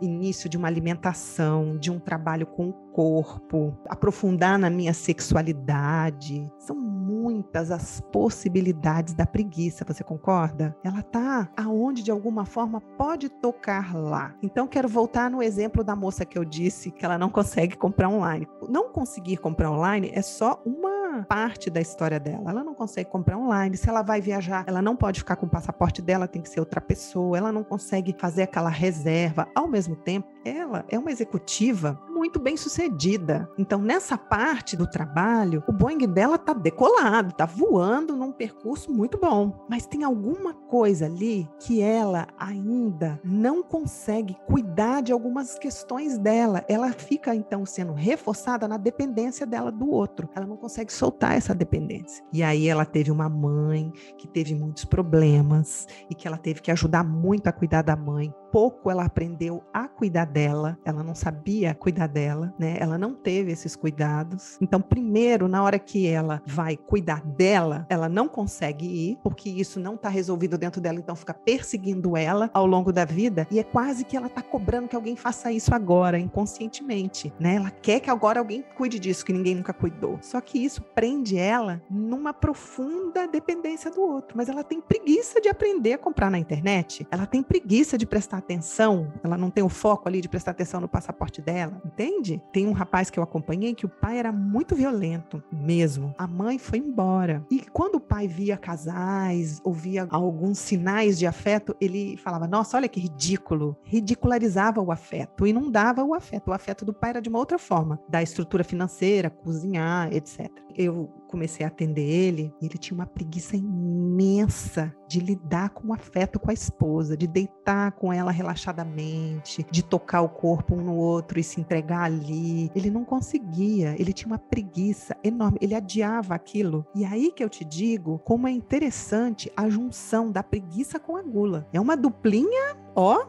início 0.00 0.48
de 0.48 0.56
uma 0.56 0.68
alimentação, 0.68 1.76
de 1.76 1.90
um 1.90 1.98
trabalho 1.98 2.46
com 2.46 2.72
corpo, 2.92 3.76
aprofundar 3.88 4.58
na 4.58 4.70
minha 4.70 4.92
sexualidade. 4.92 6.50
São 6.58 6.76
muitas 6.76 7.70
as 7.70 8.00
possibilidades 8.12 9.14
da 9.14 9.26
preguiça, 9.26 9.84
você 9.84 10.04
concorda? 10.04 10.76
Ela 10.84 11.02
tá 11.02 11.50
aonde 11.56 12.02
de 12.02 12.10
alguma 12.10 12.44
forma 12.44 12.80
pode 12.80 13.28
tocar 13.28 13.94
lá. 13.94 14.34
Então 14.42 14.66
quero 14.66 14.88
voltar 14.88 15.30
no 15.30 15.42
exemplo 15.42 15.82
da 15.82 15.96
moça 15.96 16.24
que 16.24 16.38
eu 16.38 16.44
disse 16.44 16.90
que 16.90 17.04
ela 17.04 17.18
não 17.18 17.28
consegue 17.28 17.76
comprar 17.76 18.08
online. 18.08 18.46
Não 18.68 18.90
conseguir 18.90 19.38
comprar 19.38 19.70
online 19.70 20.10
é 20.12 20.22
só 20.22 20.62
uma 20.64 21.09
parte 21.28 21.70
da 21.70 21.80
história 21.80 22.18
dela. 22.18 22.50
Ela 22.50 22.64
não 22.64 22.74
consegue 22.74 23.10
comprar 23.10 23.38
online. 23.38 23.76
Se 23.76 23.88
ela 23.88 24.02
vai 24.02 24.20
viajar, 24.20 24.64
ela 24.66 24.80
não 24.82 24.96
pode 24.96 25.20
ficar 25.20 25.36
com 25.36 25.46
o 25.46 25.50
passaporte 25.50 26.00
dela, 26.02 26.28
tem 26.28 26.42
que 26.42 26.48
ser 26.48 26.60
outra 26.60 26.80
pessoa. 26.80 27.36
Ela 27.36 27.52
não 27.52 27.64
consegue 27.64 28.14
fazer 28.18 28.42
aquela 28.42 28.70
reserva. 28.70 29.48
Ao 29.54 29.68
mesmo 29.68 29.96
tempo, 29.96 30.28
ela 30.44 30.84
é 30.88 30.98
uma 30.98 31.10
executiva 31.10 32.00
muito 32.08 32.38
bem 32.38 32.56
sucedida. 32.56 33.48
Então, 33.58 33.80
nessa 33.80 34.16
parte 34.16 34.76
do 34.76 34.86
trabalho, 34.86 35.62
o 35.66 35.72
Boeing 35.72 36.06
dela 36.06 36.36
tá 36.38 36.52
decolado, 36.52 37.34
tá 37.34 37.46
voando 37.46 38.16
num 38.16 38.32
percurso 38.32 38.92
muito 38.92 39.18
bom. 39.18 39.66
Mas 39.68 39.86
tem 39.86 40.04
alguma 40.04 40.52
coisa 40.52 41.06
ali 41.06 41.48
que 41.58 41.80
ela 41.80 42.26
ainda 42.38 43.20
não 43.24 43.62
consegue 43.62 44.36
cuidar 44.46 45.02
de 45.02 45.12
algumas 45.12 45.58
questões 45.58 46.18
dela. 46.18 46.64
Ela 46.68 46.92
fica 46.92 47.34
então 47.34 47.64
sendo 47.64 47.92
reforçada 47.92 48.68
na 48.68 48.76
dependência 48.76 49.46
dela 49.46 49.72
do 49.72 49.90
outro. 49.90 50.28
Ela 50.34 50.46
não 50.46 50.56
consegue 50.56 50.92
soltar 51.00 51.34
essa 51.34 51.54
dependência. 51.54 52.22
E 52.30 52.42
aí 52.42 52.68
ela 52.68 52.84
teve 52.84 53.10
uma 53.10 53.28
mãe 53.28 53.90
que 54.18 54.28
teve 54.28 54.54
muitos 54.54 54.84
problemas 54.84 55.88
e 56.10 56.14
que 56.14 56.28
ela 56.28 56.36
teve 56.36 56.60
que 56.60 56.70
ajudar 56.70 57.02
muito 57.02 57.46
a 57.46 57.52
cuidar 57.52 57.80
da 57.80 57.96
mãe 57.96 58.30
pouco 58.50 58.90
ela 58.90 59.04
aprendeu 59.04 59.62
a 59.72 59.88
cuidar 59.88 60.26
dela, 60.26 60.78
ela 60.84 61.02
não 61.02 61.14
sabia 61.14 61.74
cuidar 61.74 62.08
dela, 62.08 62.52
né? 62.58 62.76
Ela 62.80 62.98
não 62.98 63.14
teve 63.14 63.52
esses 63.52 63.76
cuidados. 63.76 64.58
Então, 64.60 64.80
primeiro, 64.80 65.48
na 65.48 65.62
hora 65.62 65.78
que 65.78 66.06
ela 66.06 66.42
vai 66.46 66.76
cuidar 66.76 67.22
dela, 67.22 67.86
ela 67.88 68.08
não 68.08 68.28
consegue 68.28 68.86
ir, 68.86 69.18
porque 69.22 69.48
isso 69.48 69.78
não 69.78 69.94
está 69.94 70.08
resolvido 70.08 70.58
dentro 70.58 70.80
dela, 70.80 70.98
então 70.98 71.16
fica 71.16 71.34
perseguindo 71.34 72.16
ela 72.16 72.50
ao 72.52 72.66
longo 72.66 72.92
da 72.92 73.04
vida 73.04 73.46
e 73.50 73.58
é 73.58 73.64
quase 73.64 74.04
que 74.04 74.16
ela 74.16 74.26
está 74.26 74.42
cobrando 74.42 74.88
que 74.88 74.96
alguém 74.96 75.16
faça 75.16 75.52
isso 75.52 75.74
agora, 75.74 76.18
inconscientemente, 76.18 77.32
né? 77.38 77.56
Ela 77.56 77.70
quer 77.70 78.00
que 78.00 78.10
agora 78.10 78.40
alguém 78.40 78.64
cuide 78.76 78.98
disso 78.98 79.24
que 79.24 79.32
ninguém 79.32 79.54
nunca 79.54 79.72
cuidou. 79.72 80.18
Só 80.22 80.40
que 80.40 80.62
isso 80.62 80.82
prende 80.94 81.36
ela 81.36 81.82
numa 81.90 82.32
profunda 82.32 83.26
dependência 83.26 83.90
do 83.90 84.00
outro, 84.00 84.36
mas 84.36 84.48
ela 84.48 84.64
tem 84.64 84.80
preguiça 84.80 85.40
de 85.40 85.48
aprender 85.48 85.94
a 85.94 85.98
comprar 85.98 86.30
na 86.30 86.38
internet, 86.38 87.06
ela 87.10 87.26
tem 87.26 87.42
preguiça 87.42 87.96
de 87.96 88.06
prestar 88.06 88.38
atenção, 88.38 89.12
ela 89.22 89.36
não 89.36 89.50
tem 89.50 89.64
o 89.64 89.68
foco 89.68 90.08
ali 90.08 90.20
de 90.20 90.28
prestar 90.28 90.52
atenção 90.52 90.80
no 90.80 90.88
passaporte 90.88 91.40
dela, 91.40 91.80
entende? 91.84 92.42
Tem 92.52 92.66
um 92.66 92.72
rapaz 92.72 93.10
que 93.10 93.18
eu 93.18 93.22
acompanhei 93.22 93.74
que 93.74 93.86
o 93.86 93.88
pai 93.88 94.18
era 94.18 94.32
muito 94.32 94.74
violento 94.74 95.42
mesmo. 95.50 96.14
A 96.18 96.26
mãe 96.26 96.58
foi 96.58 96.78
embora. 96.78 97.44
E 97.50 97.60
quando 97.72 97.96
o 97.96 98.00
pai 98.00 98.26
via 98.26 98.56
casais, 98.56 99.60
ouvia 99.64 100.06
alguns 100.10 100.58
sinais 100.58 101.18
de 101.18 101.26
afeto, 101.26 101.76
ele 101.80 102.16
falava: 102.16 102.46
Nossa, 102.46 102.76
olha 102.76 102.88
que 102.88 103.00
ridículo. 103.00 103.76
Ridicularizava 103.84 104.80
o 104.80 104.90
afeto 104.90 105.46
e 105.46 105.52
não 105.52 105.70
dava 105.70 106.04
o 106.04 106.14
afeto. 106.14 106.48
O 106.48 106.54
afeto 106.54 106.84
do 106.84 106.92
pai 106.92 107.10
era 107.10 107.22
de 107.22 107.28
uma 107.28 107.38
outra 107.38 107.58
forma, 107.58 108.00
da 108.08 108.22
estrutura 108.22 108.64
financeira, 108.64 109.30
cozinhar, 109.30 110.12
etc. 110.12 110.50
Eu 110.82 111.10
comecei 111.28 111.64
a 111.64 111.68
atender 111.68 112.02
ele, 112.02 112.52
e 112.60 112.66
ele 112.66 112.76
tinha 112.76 112.96
uma 112.96 113.06
preguiça 113.06 113.56
imensa 113.56 114.92
de 115.06 115.20
lidar 115.20 115.70
com 115.70 115.88
o 115.88 115.92
afeto 115.92 116.40
com 116.40 116.50
a 116.50 116.54
esposa, 116.54 117.16
de 117.16 117.26
deitar 117.26 117.92
com 117.92 118.12
ela 118.12 118.32
relaxadamente, 118.32 119.64
de 119.70 119.82
tocar 119.82 120.22
o 120.22 120.28
corpo 120.28 120.74
um 120.74 120.82
no 120.82 120.96
outro 120.96 121.38
e 121.38 121.44
se 121.44 121.60
entregar 121.60 122.02
ali. 122.02 122.70
Ele 122.74 122.90
não 122.90 123.04
conseguia, 123.04 123.94
ele 123.98 124.12
tinha 124.12 124.28
uma 124.28 124.38
preguiça 124.38 125.16
enorme, 125.22 125.58
ele 125.60 125.74
adiava 125.74 126.34
aquilo. 126.34 126.84
E 126.94 127.04
aí 127.04 127.30
que 127.30 127.44
eu 127.44 127.48
te 127.48 127.64
digo 127.64 128.18
como 128.24 128.48
é 128.48 128.50
interessante 128.50 129.52
a 129.56 129.68
junção 129.68 130.32
da 130.32 130.42
preguiça 130.42 130.98
com 130.98 131.16
a 131.16 131.22
gula. 131.22 131.68
É 131.72 131.80
uma 131.80 131.96
duplinha, 131.96 132.76
ó, 132.94 133.26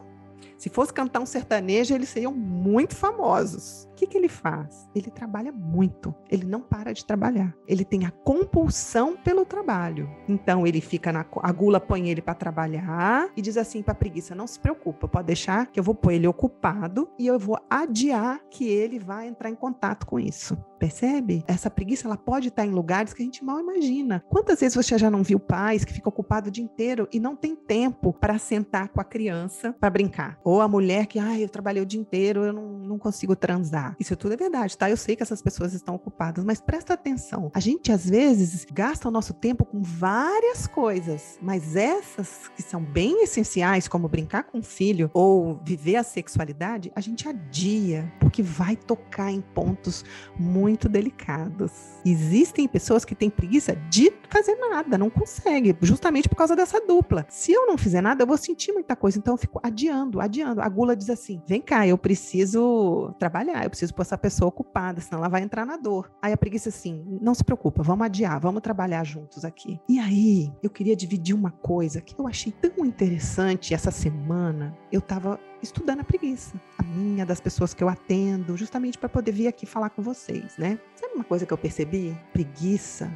se 0.62 0.68
fosse 0.68 0.92
cantar 0.92 1.18
um 1.18 1.26
sertanejo, 1.26 1.92
eles 1.92 2.08
seriam 2.08 2.32
muito 2.32 2.94
famosos 2.94 3.88
que, 4.02 4.06
que 4.06 4.18
ele 4.18 4.28
faz? 4.28 4.88
Ele 4.94 5.10
trabalha 5.10 5.52
muito, 5.52 6.14
ele 6.28 6.44
não 6.44 6.60
para 6.60 6.92
de 6.92 7.04
trabalhar. 7.04 7.54
Ele 7.68 7.84
tem 7.84 8.04
a 8.04 8.10
compulsão 8.10 9.16
pelo 9.16 9.44
trabalho. 9.44 10.10
Então 10.28 10.66
ele 10.66 10.80
fica 10.80 11.12
na 11.12 11.24
a 11.40 11.52
gula 11.52 11.78
põe 11.78 12.08
ele 12.08 12.20
para 12.20 12.34
trabalhar 12.34 13.30
e 13.36 13.40
diz 13.40 13.56
assim 13.56 13.80
para 13.82 13.94
preguiça: 13.94 14.34
"Não 14.34 14.46
se 14.46 14.58
preocupa, 14.58 15.06
pode 15.06 15.26
deixar 15.26 15.66
que 15.66 15.78
eu 15.78 15.84
vou 15.84 15.94
pôr 15.94 16.12
ele 16.12 16.26
ocupado 16.26 17.08
e 17.18 17.26
eu 17.26 17.38
vou 17.38 17.58
adiar 17.70 18.40
que 18.50 18.68
ele 18.68 18.98
vai 18.98 19.28
entrar 19.28 19.50
em 19.50 19.54
contato 19.54 20.04
com 20.04 20.18
isso". 20.18 20.58
Percebe? 20.82 21.44
Essa 21.46 21.70
preguiça 21.70 22.08
ela 22.08 22.16
pode 22.16 22.48
estar 22.48 22.66
em 22.66 22.70
lugares 22.70 23.14
que 23.14 23.22
a 23.22 23.24
gente 23.24 23.44
mal 23.44 23.60
imagina. 23.60 24.24
Quantas 24.28 24.58
vezes 24.58 24.74
você 24.74 24.98
já 24.98 25.08
não 25.08 25.22
viu 25.22 25.38
pais 25.38 25.84
que 25.84 25.92
ficam 25.92 26.10
ocupados 26.10 26.48
o 26.48 26.50
dia 26.50 26.64
inteiro 26.64 27.06
e 27.12 27.20
não 27.20 27.36
tem 27.36 27.54
tempo 27.54 28.12
para 28.12 28.36
sentar 28.36 28.88
com 28.88 29.00
a 29.00 29.04
criança 29.04 29.72
para 29.78 29.88
brincar? 29.88 30.40
Ou 30.42 30.60
a 30.60 30.66
mulher 30.66 31.06
que, 31.06 31.20
ah, 31.20 31.38
eu 31.38 31.48
trabalhei 31.48 31.80
o 31.80 31.86
dia 31.86 32.00
inteiro, 32.00 32.44
eu 32.44 32.52
não 32.52 32.72
não 32.92 32.98
consigo 32.98 33.34
transar. 33.34 33.96
Isso 33.98 34.14
tudo 34.16 34.34
é 34.34 34.36
verdade, 34.36 34.76
tá? 34.76 34.90
Eu 34.90 34.96
sei 34.96 35.16
que 35.16 35.22
essas 35.22 35.40
pessoas 35.40 35.72
estão 35.72 35.94
ocupadas, 35.94 36.44
mas 36.44 36.60
presta 36.60 36.94
atenção. 36.94 37.50
A 37.54 37.60
gente 37.60 37.90
às 37.90 38.08
vezes 38.08 38.66
gasta 38.70 39.08
o 39.08 39.10
nosso 39.10 39.32
tempo 39.32 39.64
com 39.64 39.80
várias 39.82 40.66
coisas, 40.66 41.38
mas 41.40 41.74
essas 41.74 42.50
que 42.54 42.62
são 42.62 42.82
bem 42.82 43.22
essenciais, 43.22 43.88
como 43.88 44.08
brincar 44.08 44.44
com 44.44 44.58
o 44.58 44.62
filho 44.62 45.10
ou 45.14 45.60
viver 45.64 45.96
a 45.96 46.02
sexualidade, 46.02 46.92
a 46.94 47.00
gente 47.00 47.28
adia, 47.28 48.12
porque 48.20 48.42
vai 48.42 48.76
tocar 48.76 49.30
em 49.30 49.40
pontos 49.40 50.04
muito 50.38 50.71
delicados. 50.88 52.00
Existem 52.04 52.66
pessoas 52.66 53.04
que 53.04 53.14
têm 53.14 53.30
preguiça 53.30 53.76
de 53.88 54.12
fazer 54.28 54.56
nada, 54.56 54.98
não 54.98 55.10
consegue, 55.10 55.76
justamente 55.82 56.28
por 56.28 56.36
causa 56.36 56.56
dessa 56.56 56.80
dupla. 56.80 57.26
Se 57.28 57.52
eu 57.52 57.66
não 57.66 57.78
fizer 57.78 58.00
nada, 58.00 58.22
eu 58.22 58.26
vou 58.26 58.36
sentir 58.36 58.72
muita 58.72 58.96
coisa, 58.96 59.18
então 59.18 59.34
eu 59.34 59.38
fico 59.38 59.60
adiando, 59.62 60.20
adiando. 60.20 60.60
A 60.60 60.68
gula 60.68 60.96
diz 60.96 61.10
assim: 61.10 61.40
vem 61.46 61.60
cá, 61.60 61.86
eu 61.86 61.96
preciso 61.98 63.14
trabalhar, 63.18 63.64
eu 63.64 63.70
preciso 63.70 63.94
pôr 63.94 64.02
essa 64.02 64.18
pessoa 64.18 64.48
ocupada, 64.48 65.00
senão 65.00 65.18
ela 65.18 65.28
vai 65.28 65.42
entrar 65.42 65.64
na 65.64 65.76
dor. 65.76 66.10
Aí 66.20 66.32
a 66.32 66.36
preguiça 66.36 66.68
assim: 66.70 67.04
não 67.20 67.34
se 67.34 67.44
preocupa, 67.44 67.82
vamos 67.82 68.06
adiar, 68.06 68.40
vamos 68.40 68.62
trabalhar 68.62 69.04
juntos 69.04 69.44
aqui. 69.44 69.80
E 69.88 69.98
aí, 69.98 70.52
eu 70.62 70.70
queria 70.70 70.96
dividir 70.96 71.34
uma 71.34 71.50
coisa 71.50 72.00
que 72.00 72.18
eu 72.18 72.26
achei 72.26 72.52
tão 72.52 72.84
interessante 72.84 73.74
essa 73.74 73.90
semana. 73.90 74.76
Eu 74.90 74.98
estava 74.98 75.38
estudando 75.62 76.00
a 76.00 76.04
preguiça, 76.04 76.60
a 76.78 76.82
minha, 76.82 77.24
das 77.24 77.40
pessoas 77.40 77.72
que 77.72 77.82
eu 77.82 77.88
atendo, 77.88 78.56
justamente 78.56 78.98
para 78.98 79.08
poder 79.08 79.32
vir 79.32 79.46
aqui 79.46 79.64
falar 79.64 79.90
com 79.90 80.02
vocês, 80.02 80.56
né? 80.58 80.78
Sabe 80.94 81.14
uma 81.14 81.24
coisa 81.24 81.46
que 81.46 81.52
eu 81.52 81.58
percebi? 81.58 82.16
Preguiça 82.32 83.10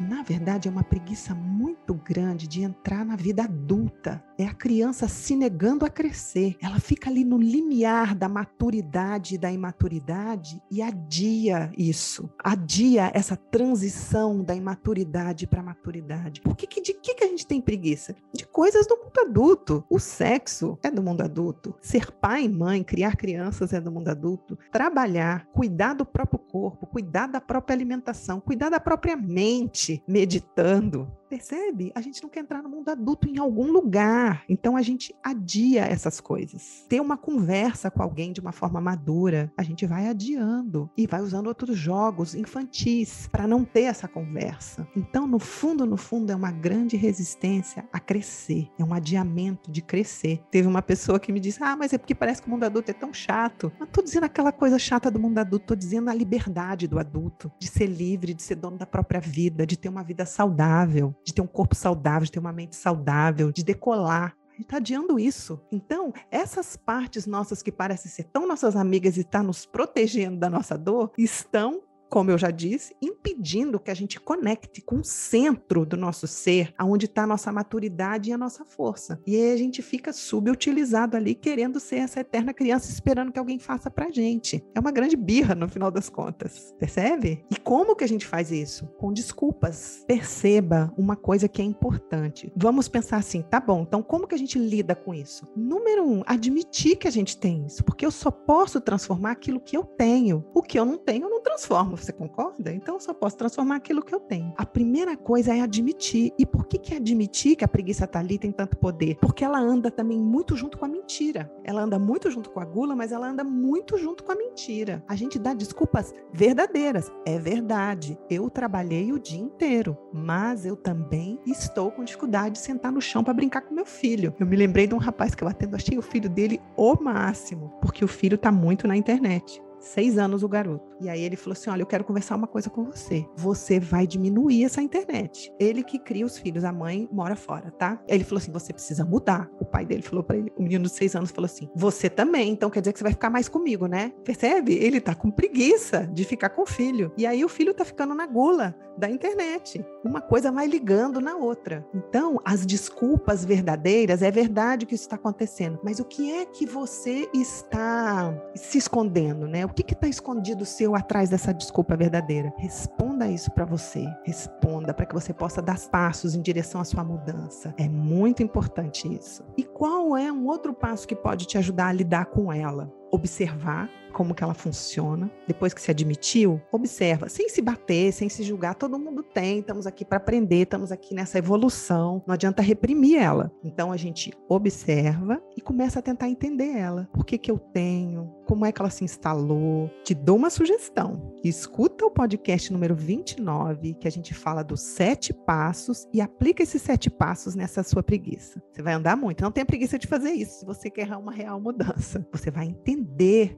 na 0.00 0.22
verdade, 0.22 0.66
é 0.66 0.70
uma 0.70 0.82
preguiça 0.82 1.34
muito 1.34 1.92
grande 1.92 2.48
de 2.48 2.62
entrar 2.62 3.04
na 3.04 3.16
vida 3.16 3.44
adulta. 3.44 4.24
É 4.38 4.46
a 4.46 4.54
criança 4.54 5.06
se 5.06 5.36
negando 5.36 5.84
a 5.84 5.90
crescer. 5.90 6.56
Ela 6.62 6.80
fica 6.80 7.10
ali 7.10 7.22
no 7.22 7.36
limiar 7.36 8.14
da 8.14 8.26
maturidade 8.26 9.34
e 9.34 9.38
da 9.38 9.52
imaturidade 9.52 10.62
e 10.70 10.80
adia 10.80 11.70
isso. 11.76 12.30
Adia 12.42 13.10
essa 13.12 13.36
transição 13.36 14.42
da 14.42 14.54
imaturidade 14.54 15.46
para 15.46 15.60
a 15.60 15.64
maturidade. 15.64 16.40
Por 16.40 16.56
que, 16.56 16.66
que, 16.66 16.80
de 16.80 16.94
que, 16.94 17.14
que 17.14 17.24
a 17.24 17.28
gente 17.28 17.46
tem 17.46 17.60
preguiça? 17.60 18.16
De 18.32 18.46
coisas 18.46 18.86
do 18.86 18.96
mundo 18.96 19.20
adulto. 19.20 19.84
O 19.90 19.98
sexo 19.98 20.78
é 20.82 20.90
do 20.90 21.02
mundo 21.02 21.20
adulto. 21.20 21.74
Ser 21.82 22.10
pai 22.10 22.44
e 22.44 22.48
mãe, 22.48 22.82
criar 22.82 23.16
crianças 23.16 23.74
é 23.74 23.80
do 23.80 23.92
mundo 23.92 24.08
adulto. 24.08 24.58
Trabalhar, 24.72 25.46
cuidar 25.52 25.92
do 25.92 26.06
próprio 26.06 26.38
corpo, 26.38 26.86
cuidar 26.86 27.26
da 27.26 27.40
própria 27.40 27.74
alimentação, 27.74 28.40
cuidar 28.40 28.70
da 28.70 28.80
própria 28.80 29.14
mente 29.14 29.89
meditando 30.06 31.19
Percebe? 31.30 31.92
A 31.94 32.00
gente 32.00 32.20
não 32.24 32.28
quer 32.28 32.40
entrar 32.40 32.60
no 32.60 32.68
mundo 32.68 32.88
adulto 32.88 33.28
em 33.28 33.38
algum 33.38 33.70
lugar. 33.70 34.42
Então 34.48 34.76
a 34.76 34.82
gente 34.82 35.14
adia 35.22 35.82
essas 35.82 36.20
coisas. 36.20 36.84
Ter 36.88 37.00
uma 37.00 37.16
conversa 37.16 37.88
com 37.88 38.02
alguém 38.02 38.32
de 38.32 38.40
uma 38.40 38.50
forma 38.50 38.80
madura, 38.80 39.52
a 39.56 39.62
gente 39.62 39.86
vai 39.86 40.08
adiando 40.08 40.90
e 40.96 41.06
vai 41.06 41.20
usando 41.20 41.46
outros 41.46 41.78
jogos 41.78 42.34
infantis 42.34 43.28
para 43.30 43.46
não 43.46 43.64
ter 43.64 43.82
essa 43.82 44.08
conversa. 44.08 44.88
Então, 44.96 45.24
no 45.24 45.38
fundo, 45.38 45.86
no 45.86 45.96
fundo, 45.96 46.32
é 46.32 46.34
uma 46.34 46.50
grande 46.50 46.96
resistência 46.96 47.88
a 47.92 48.00
crescer. 48.00 48.68
É 48.76 48.82
um 48.82 48.92
adiamento 48.92 49.70
de 49.70 49.82
crescer. 49.82 50.42
Teve 50.50 50.66
uma 50.66 50.82
pessoa 50.82 51.20
que 51.20 51.30
me 51.30 51.38
disse: 51.38 51.62
Ah, 51.62 51.76
mas 51.76 51.92
é 51.92 51.98
porque 51.98 52.14
parece 52.14 52.42
que 52.42 52.48
o 52.48 52.50
mundo 52.50 52.64
adulto 52.64 52.90
é 52.90 52.94
tão 52.94 53.14
chato. 53.14 53.72
Não 53.78 53.86
estou 53.86 54.02
dizendo 54.02 54.24
aquela 54.24 54.50
coisa 54.50 54.80
chata 54.80 55.08
do 55.08 55.20
mundo 55.20 55.38
adulto, 55.38 55.62
estou 55.62 55.76
dizendo 55.76 56.10
a 56.10 56.14
liberdade 56.14 56.88
do 56.88 56.98
adulto, 56.98 57.52
de 57.56 57.68
ser 57.68 57.86
livre, 57.86 58.34
de 58.34 58.42
ser 58.42 58.56
dono 58.56 58.76
da 58.76 58.86
própria 58.86 59.20
vida, 59.20 59.64
de 59.64 59.78
ter 59.78 59.88
uma 59.88 60.02
vida 60.02 60.26
saudável 60.26 61.14
de 61.24 61.34
ter 61.34 61.42
um 61.42 61.46
corpo 61.46 61.74
saudável, 61.74 62.24
de 62.24 62.32
ter 62.32 62.38
uma 62.38 62.52
mente 62.52 62.76
saudável, 62.76 63.52
de 63.52 63.64
decolar. 63.64 64.36
A 64.58 64.62
está 64.62 64.76
adiando 64.76 65.18
isso. 65.18 65.60
Então, 65.72 66.12
essas 66.30 66.76
partes 66.76 67.26
nossas 67.26 67.62
que 67.62 67.72
parecem 67.72 68.10
ser 68.10 68.24
tão 68.24 68.46
nossas 68.46 68.76
amigas 68.76 69.16
e 69.16 69.20
estar 69.20 69.38
tá 69.38 69.42
nos 69.42 69.64
protegendo 69.64 70.38
da 70.38 70.50
nossa 70.50 70.76
dor, 70.76 71.12
estão 71.16 71.82
como 72.10 72.30
eu 72.30 72.36
já 72.36 72.50
disse, 72.50 72.94
impedindo 73.00 73.78
que 73.78 73.90
a 73.90 73.94
gente 73.94 74.18
conecte 74.18 74.82
com 74.82 74.96
o 74.96 75.04
centro 75.04 75.86
do 75.86 75.96
nosso 75.96 76.26
ser, 76.26 76.74
aonde 76.76 77.06
está 77.06 77.22
a 77.22 77.26
nossa 77.26 77.52
maturidade 77.52 78.30
e 78.30 78.32
a 78.32 78.38
nossa 78.38 78.64
força. 78.64 79.20
E 79.24 79.36
aí 79.36 79.52
a 79.52 79.56
gente 79.56 79.80
fica 79.80 80.12
subutilizado 80.12 81.16
ali, 81.16 81.34
querendo 81.36 81.78
ser 81.78 81.96
essa 81.96 82.20
eterna 82.20 82.52
criança, 82.52 82.90
esperando 82.90 83.30
que 83.30 83.38
alguém 83.38 83.60
faça 83.60 83.88
pra 83.88 84.10
gente. 84.10 84.62
É 84.74 84.80
uma 84.80 84.90
grande 84.90 85.16
birra 85.16 85.54
no 85.54 85.68
final 85.68 85.90
das 85.90 86.08
contas, 86.08 86.74
percebe? 86.78 87.44
E 87.48 87.56
como 87.56 87.94
que 87.94 88.02
a 88.02 88.08
gente 88.08 88.26
faz 88.26 88.50
isso? 88.50 88.86
Com 88.98 89.12
desculpas. 89.12 90.04
Perceba 90.06 90.92
uma 90.98 91.14
coisa 91.14 91.48
que 91.48 91.62
é 91.62 91.64
importante. 91.64 92.52
Vamos 92.56 92.88
pensar 92.88 93.18
assim, 93.18 93.42
tá 93.42 93.60
bom, 93.60 93.82
então 93.82 94.02
como 94.02 94.26
que 94.26 94.34
a 94.34 94.38
gente 94.38 94.58
lida 94.58 94.96
com 94.96 95.14
isso? 95.14 95.46
Número 95.56 96.04
um, 96.04 96.22
admitir 96.26 96.96
que 96.96 97.06
a 97.06 97.10
gente 97.10 97.36
tem 97.36 97.64
isso, 97.66 97.84
porque 97.84 98.04
eu 98.04 98.10
só 98.10 98.32
posso 98.32 98.80
transformar 98.80 99.30
aquilo 99.30 99.60
que 99.60 99.76
eu 99.76 99.84
tenho. 99.84 100.44
O 100.52 100.60
que 100.60 100.78
eu 100.78 100.84
não 100.84 100.98
tenho, 100.98 101.26
eu 101.26 101.30
não 101.30 101.40
transformo. 101.40 101.99
Você 102.00 102.12
concorda? 102.12 102.72
Então 102.72 102.94
eu 102.94 103.00
só 103.00 103.12
posso 103.12 103.36
transformar 103.36 103.76
aquilo 103.76 104.02
que 104.02 104.14
eu 104.14 104.20
tenho. 104.20 104.52
A 104.56 104.64
primeira 104.64 105.16
coisa 105.16 105.54
é 105.54 105.60
admitir. 105.60 106.32
E 106.38 106.46
por 106.46 106.66
que, 106.66 106.78
que 106.78 106.94
admitir 106.94 107.56
que 107.56 107.64
a 107.64 107.68
preguiça 107.68 108.04
está 108.04 108.18
ali 108.18 108.38
tem 108.38 108.50
tanto 108.50 108.76
poder? 108.76 109.16
Porque 109.20 109.44
ela 109.44 109.58
anda 109.58 109.90
também 109.90 110.18
muito 110.18 110.56
junto 110.56 110.78
com 110.78 110.84
a 110.84 110.88
mentira. 110.88 111.52
Ela 111.64 111.82
anda 111.82 111.98
muito 111.98 112.30
junto 112.30 112.50
com 112.50 112.60
a 112.60 112.64
gula, 112.64 112.96
mas 112.96 113.12
ela 113.12 113.28
anda 113.28 113.44
muito 113.44 113.98
junto 113.98 114.24
com 114.24 114.32
a 114.32 114.36
mentira. 114.36 115.04
A 115.06 115.14
gente 115.14 115.38
dá 115.38 115.52
desculpas 115.52 116.14
verdadeiras. 116.32 117.12
É 117.26 117.38
verdade. 117.38 118.18
Eu 118.28 118.48
trabalhei 118.48 119.12
o 119.12 119.18
dia 119.18 119.40
inteiro, 119.40 119.96
mas 120.12 120.64
eu 120.64 120.76
também 120.76 121.38
estou 121.46 121.90
com 121.90 122.04
dificuldade 122.04 122.54
de 122.54 122.60
sentar 122.60 122.92
no 122.92 123.00
chão 123.00 123.22
para 123.22 123.34
brincar 123.34 123.62
com 123.62 123.74
meu 123.74 123.86
filho. 123.86 124.34
Eu 124.38 124.46
me 124.46 124.56
lembrei 124.56 124.86
de 124.86 124.94
um 124.94 124.98
rapaz 124.98 125.34
que 125.34 125.44
eu 125.44 125.48
atendo, 125.48 125.76
achei 125.76 125.98
o 125.98 126.02
filho 126.02 126.28
dele 126.28 126.60
o 126.76 126.94
máximo, 127.00 127.72
porque 127.80 128.04
o 128.04 128.08
filho 128.08 128.36
está 128.36 128.50
muito 128.50 128.88
na 128.88 128.96
internet. 128.96 129.62
Seis 129.80 130.18
anos 130.18 130.42
o 130.42 130.48
garoto. 130.48 130.96
E 131.00 131.08
aí 131.08 131.22
ele 131.22 131.36
falou 131.36 131.52
assim: 131.52 131.70
Olha, 131.70 131.82
eu 131.82 131.86
quero 131.86 132.04
conversar 132.04 132.36
uma 132.36 132.46
coisa 132.46 132.68
com 132.68 132.84
você. 132.84 133.26
Você 133.34 133.80
vai 133.80 134.06
diminuir 134.06 134.64
essa 134.64 134.82
internet. 134.82 135.52
Ele 135.58 135.82
que 135.82 135.98
cria 135.98 136.26
os 136.26 136.38
filhos, 136.38 136.64
a 136.64 136.72
mãe 136.72 137.08
mora 137.10 137.34
fora, 137.34 137.70
tá? 137.70 138.00
Ele 138.06 138.22
falou 138.22 138.38
assim: 138.38 138.52
Você 138.52 138.72
precisa 138.72 139.04
mudar. 139.04 139.50
O 139.58 139.64
pai 139.64 139.86
dele 139.86 140.02
falou 140.02 140.22
para 140.22 140.36
ele, 140.36 140.52
o 140.56 140.62
menino 140.62 140.84
de 140.84 140.90
seis 140.90 141.16
anos 141.16 141.30
falou 141.30 141.46
assim: 141.46 141.68
Você 141.74 142.10
também, 142.10 142.52
então 142.52 142.68
quer 142.68 142.80
dizer 142.80 142.92
que 142.92 142.98
você 142.98 143.04
vai 143.04 143.12
ficar 143.12 143.30
mais 143.30 143.48
comigo, 143.48 143.86
né? 143.86 144.12
Percebe? 144.24 144.74
Ele 144.74 145.00
tá 145.00 145.14
com 145.14 145.30
preguiça 145.30 146.06
de 146.12 146.24
ficar 146.24 146.50
com 146.50 146.62
o 146.62 146.66
filho. 146.66 147.12
E 147.16 147.26
aí 147.26 147.44
o 147.44 147.48
filho 147.48 147.72
tá 147.72 147.84
ficando 147.84 148.14
na 148.14 148.26
gula 148.26 148.76
da 149.00 149.08
internet. 149.08 149.84
Uma 150.04 150.20
coisa 150.20 150.52
vai 150.52 150.66
ligando 150.66 151.20
na 151.20 151.36
outra. 151.36 151.86
Então, 151.94 152.38
as 152.44 152.66
desculpas 152.66 153.44
verdadeiras, 153.44 154.22
é 154.22 154.30
verdade 154.30 154.84
que 154.84 154.94
isso 154.94 155.04
está 155.04 155.16
acontecendo, 155.16 155.80
mas 155.82 155.98
o 155.98 156.04
que 156.04 156.30
é 156.30 156.44
que 156.44 156.66
você 156.66 157.28
está 157.32 158.34
se 158.54 158.76
escondendo, 158.76 159.46
né? 159.46 159.66
O 159.70 159.72
que 159.72 159.94
está 159.94 160.08
escondido 160.08 160.64
seu 160.64 160.96
atrás 160.96 161.30
dessa 161.30 161.54
desculpa 161.54 161.96
verdadeira? 161.96 162.52
Responda 162.58 163.28
isso 163.28 163.52
para 163.52 163.64
você. 163.64 164.04
Responda 164.24 164.92
para 164.92 165.06
que 165.06 165.14
você 165.14 165.32
possa 165.32 165.62
dar 165.62 165.78
passos 165.88 166.34
em 166.34 166.42
direção 166.42 166.80
à 166.80 166.84
sua 166.84 167.04
mudança. 167.04 167.72
É 167.78 167.88
muito 167.88 168.42
importante 168.42 169.06
isso. 169.06 169.44
E 169.56 169.62
qual 169.62 170.16
é 170.16 170.30
um 170.32 170.46
outro 170.46 170.74
passo 170.74 171.06
que 171.06 171.14
pode 171.14 171.46
te 171.46 171.56
ajudar 171.56 171.86
a 171.86 171.92
lidar 171.92 172.26
com 172.26 172.52
ela? 172.52 172.92
Observar 173.10 173.90
como 174.10 174.34
que 174.34 174.44
ela 174.44 174.54
funciona. 174.54 175.30
Depois 175.46 175.72
que 175.72 175.80
se 175.80 175.90
admitiu, 175.90 176.60
observa, 176.70 177.28
sem 177.28 177.48
se 177.48 177.62
bater, 177.62 178.12
sem 178.12 178.28
se 178.28 178.42
julgar. 178.42 178.74
Todo 178.74 178.98
mundo 178.98 179.22
tem, 179.22 179.60
estamos 179.60 179.86
aqui 179.86 180.04
para 180.04 180.18
aprender, 180.18 180.62
estamos 180.62 180.92
aqui 180.92 181.14
nessa 181.14 181.38
evolução. 181.38 182.22
Não 182.26 182.34
adianta 182.34 182.62
reprimir 182.62 183.18
ela. 183.18 183.50
Então 183.64 183.92
a 183.92 183.96
gente 183.96 184.32
observa 184.48 185.42
e 185.56 185.60
começa 185.60 185.98
a 185.98 186.02
tentar 186.02 186.28
entender 186.28 186.76
ela. 186.76 187.08
Por 187.12 187.24
que 187.24 187.38
que 187.38 187.50
eu 187.50 187.58
tenho? 187.58 188.30
Como 188.46 188.66
é 188.66 188.72
que 188.72 188.82
ela 188.82 188.90
se 188.90 189.04
instalou? 189.04 189.88
Te 190.04 190.14
dou 190.14 190.36
uma 190.36 190.50
sugestão. 190.50 191.32
Escuta 191.44 192.04
o 192.04 192.10
podcast 192.10 192.72
número 192.72 192.94
29, 192.94 193.94
que 193.94 194.08
a 194.08 194.10
gente 194.10 194.34
fala 194.34 194.62
dos 194.62 194.80
sete 194.80 195.32
passos 195.32 196.08
e 196.12 196.20
aplica 196.20 196.62
esses 196.62 196.82
sete 196.82 197.08
passos 197.08 197.54
nessa 197.54 197.82
sua 197.82 198.02
preguiça. 198.02 198.60
Você 198.72 198.82
vai 198.82 198.94
andar 198.94 199.16
muito. 199.16 199.42
Não 199.42 199.52
tenha 199.52 199.64
preguiça 199.64 199.98
de 199.98 200.06
fazer 200.06 200.32
isso 200.32 200.60
se 200.60 200.66
você 200.66 200.90
quer 200.90 201.10
uma 201.16 201.32
real 201.32 201.60
mudança. 201.60 202.26
Você 202.32 202.50
vai 202.50 202.66
entender 202.66 202.99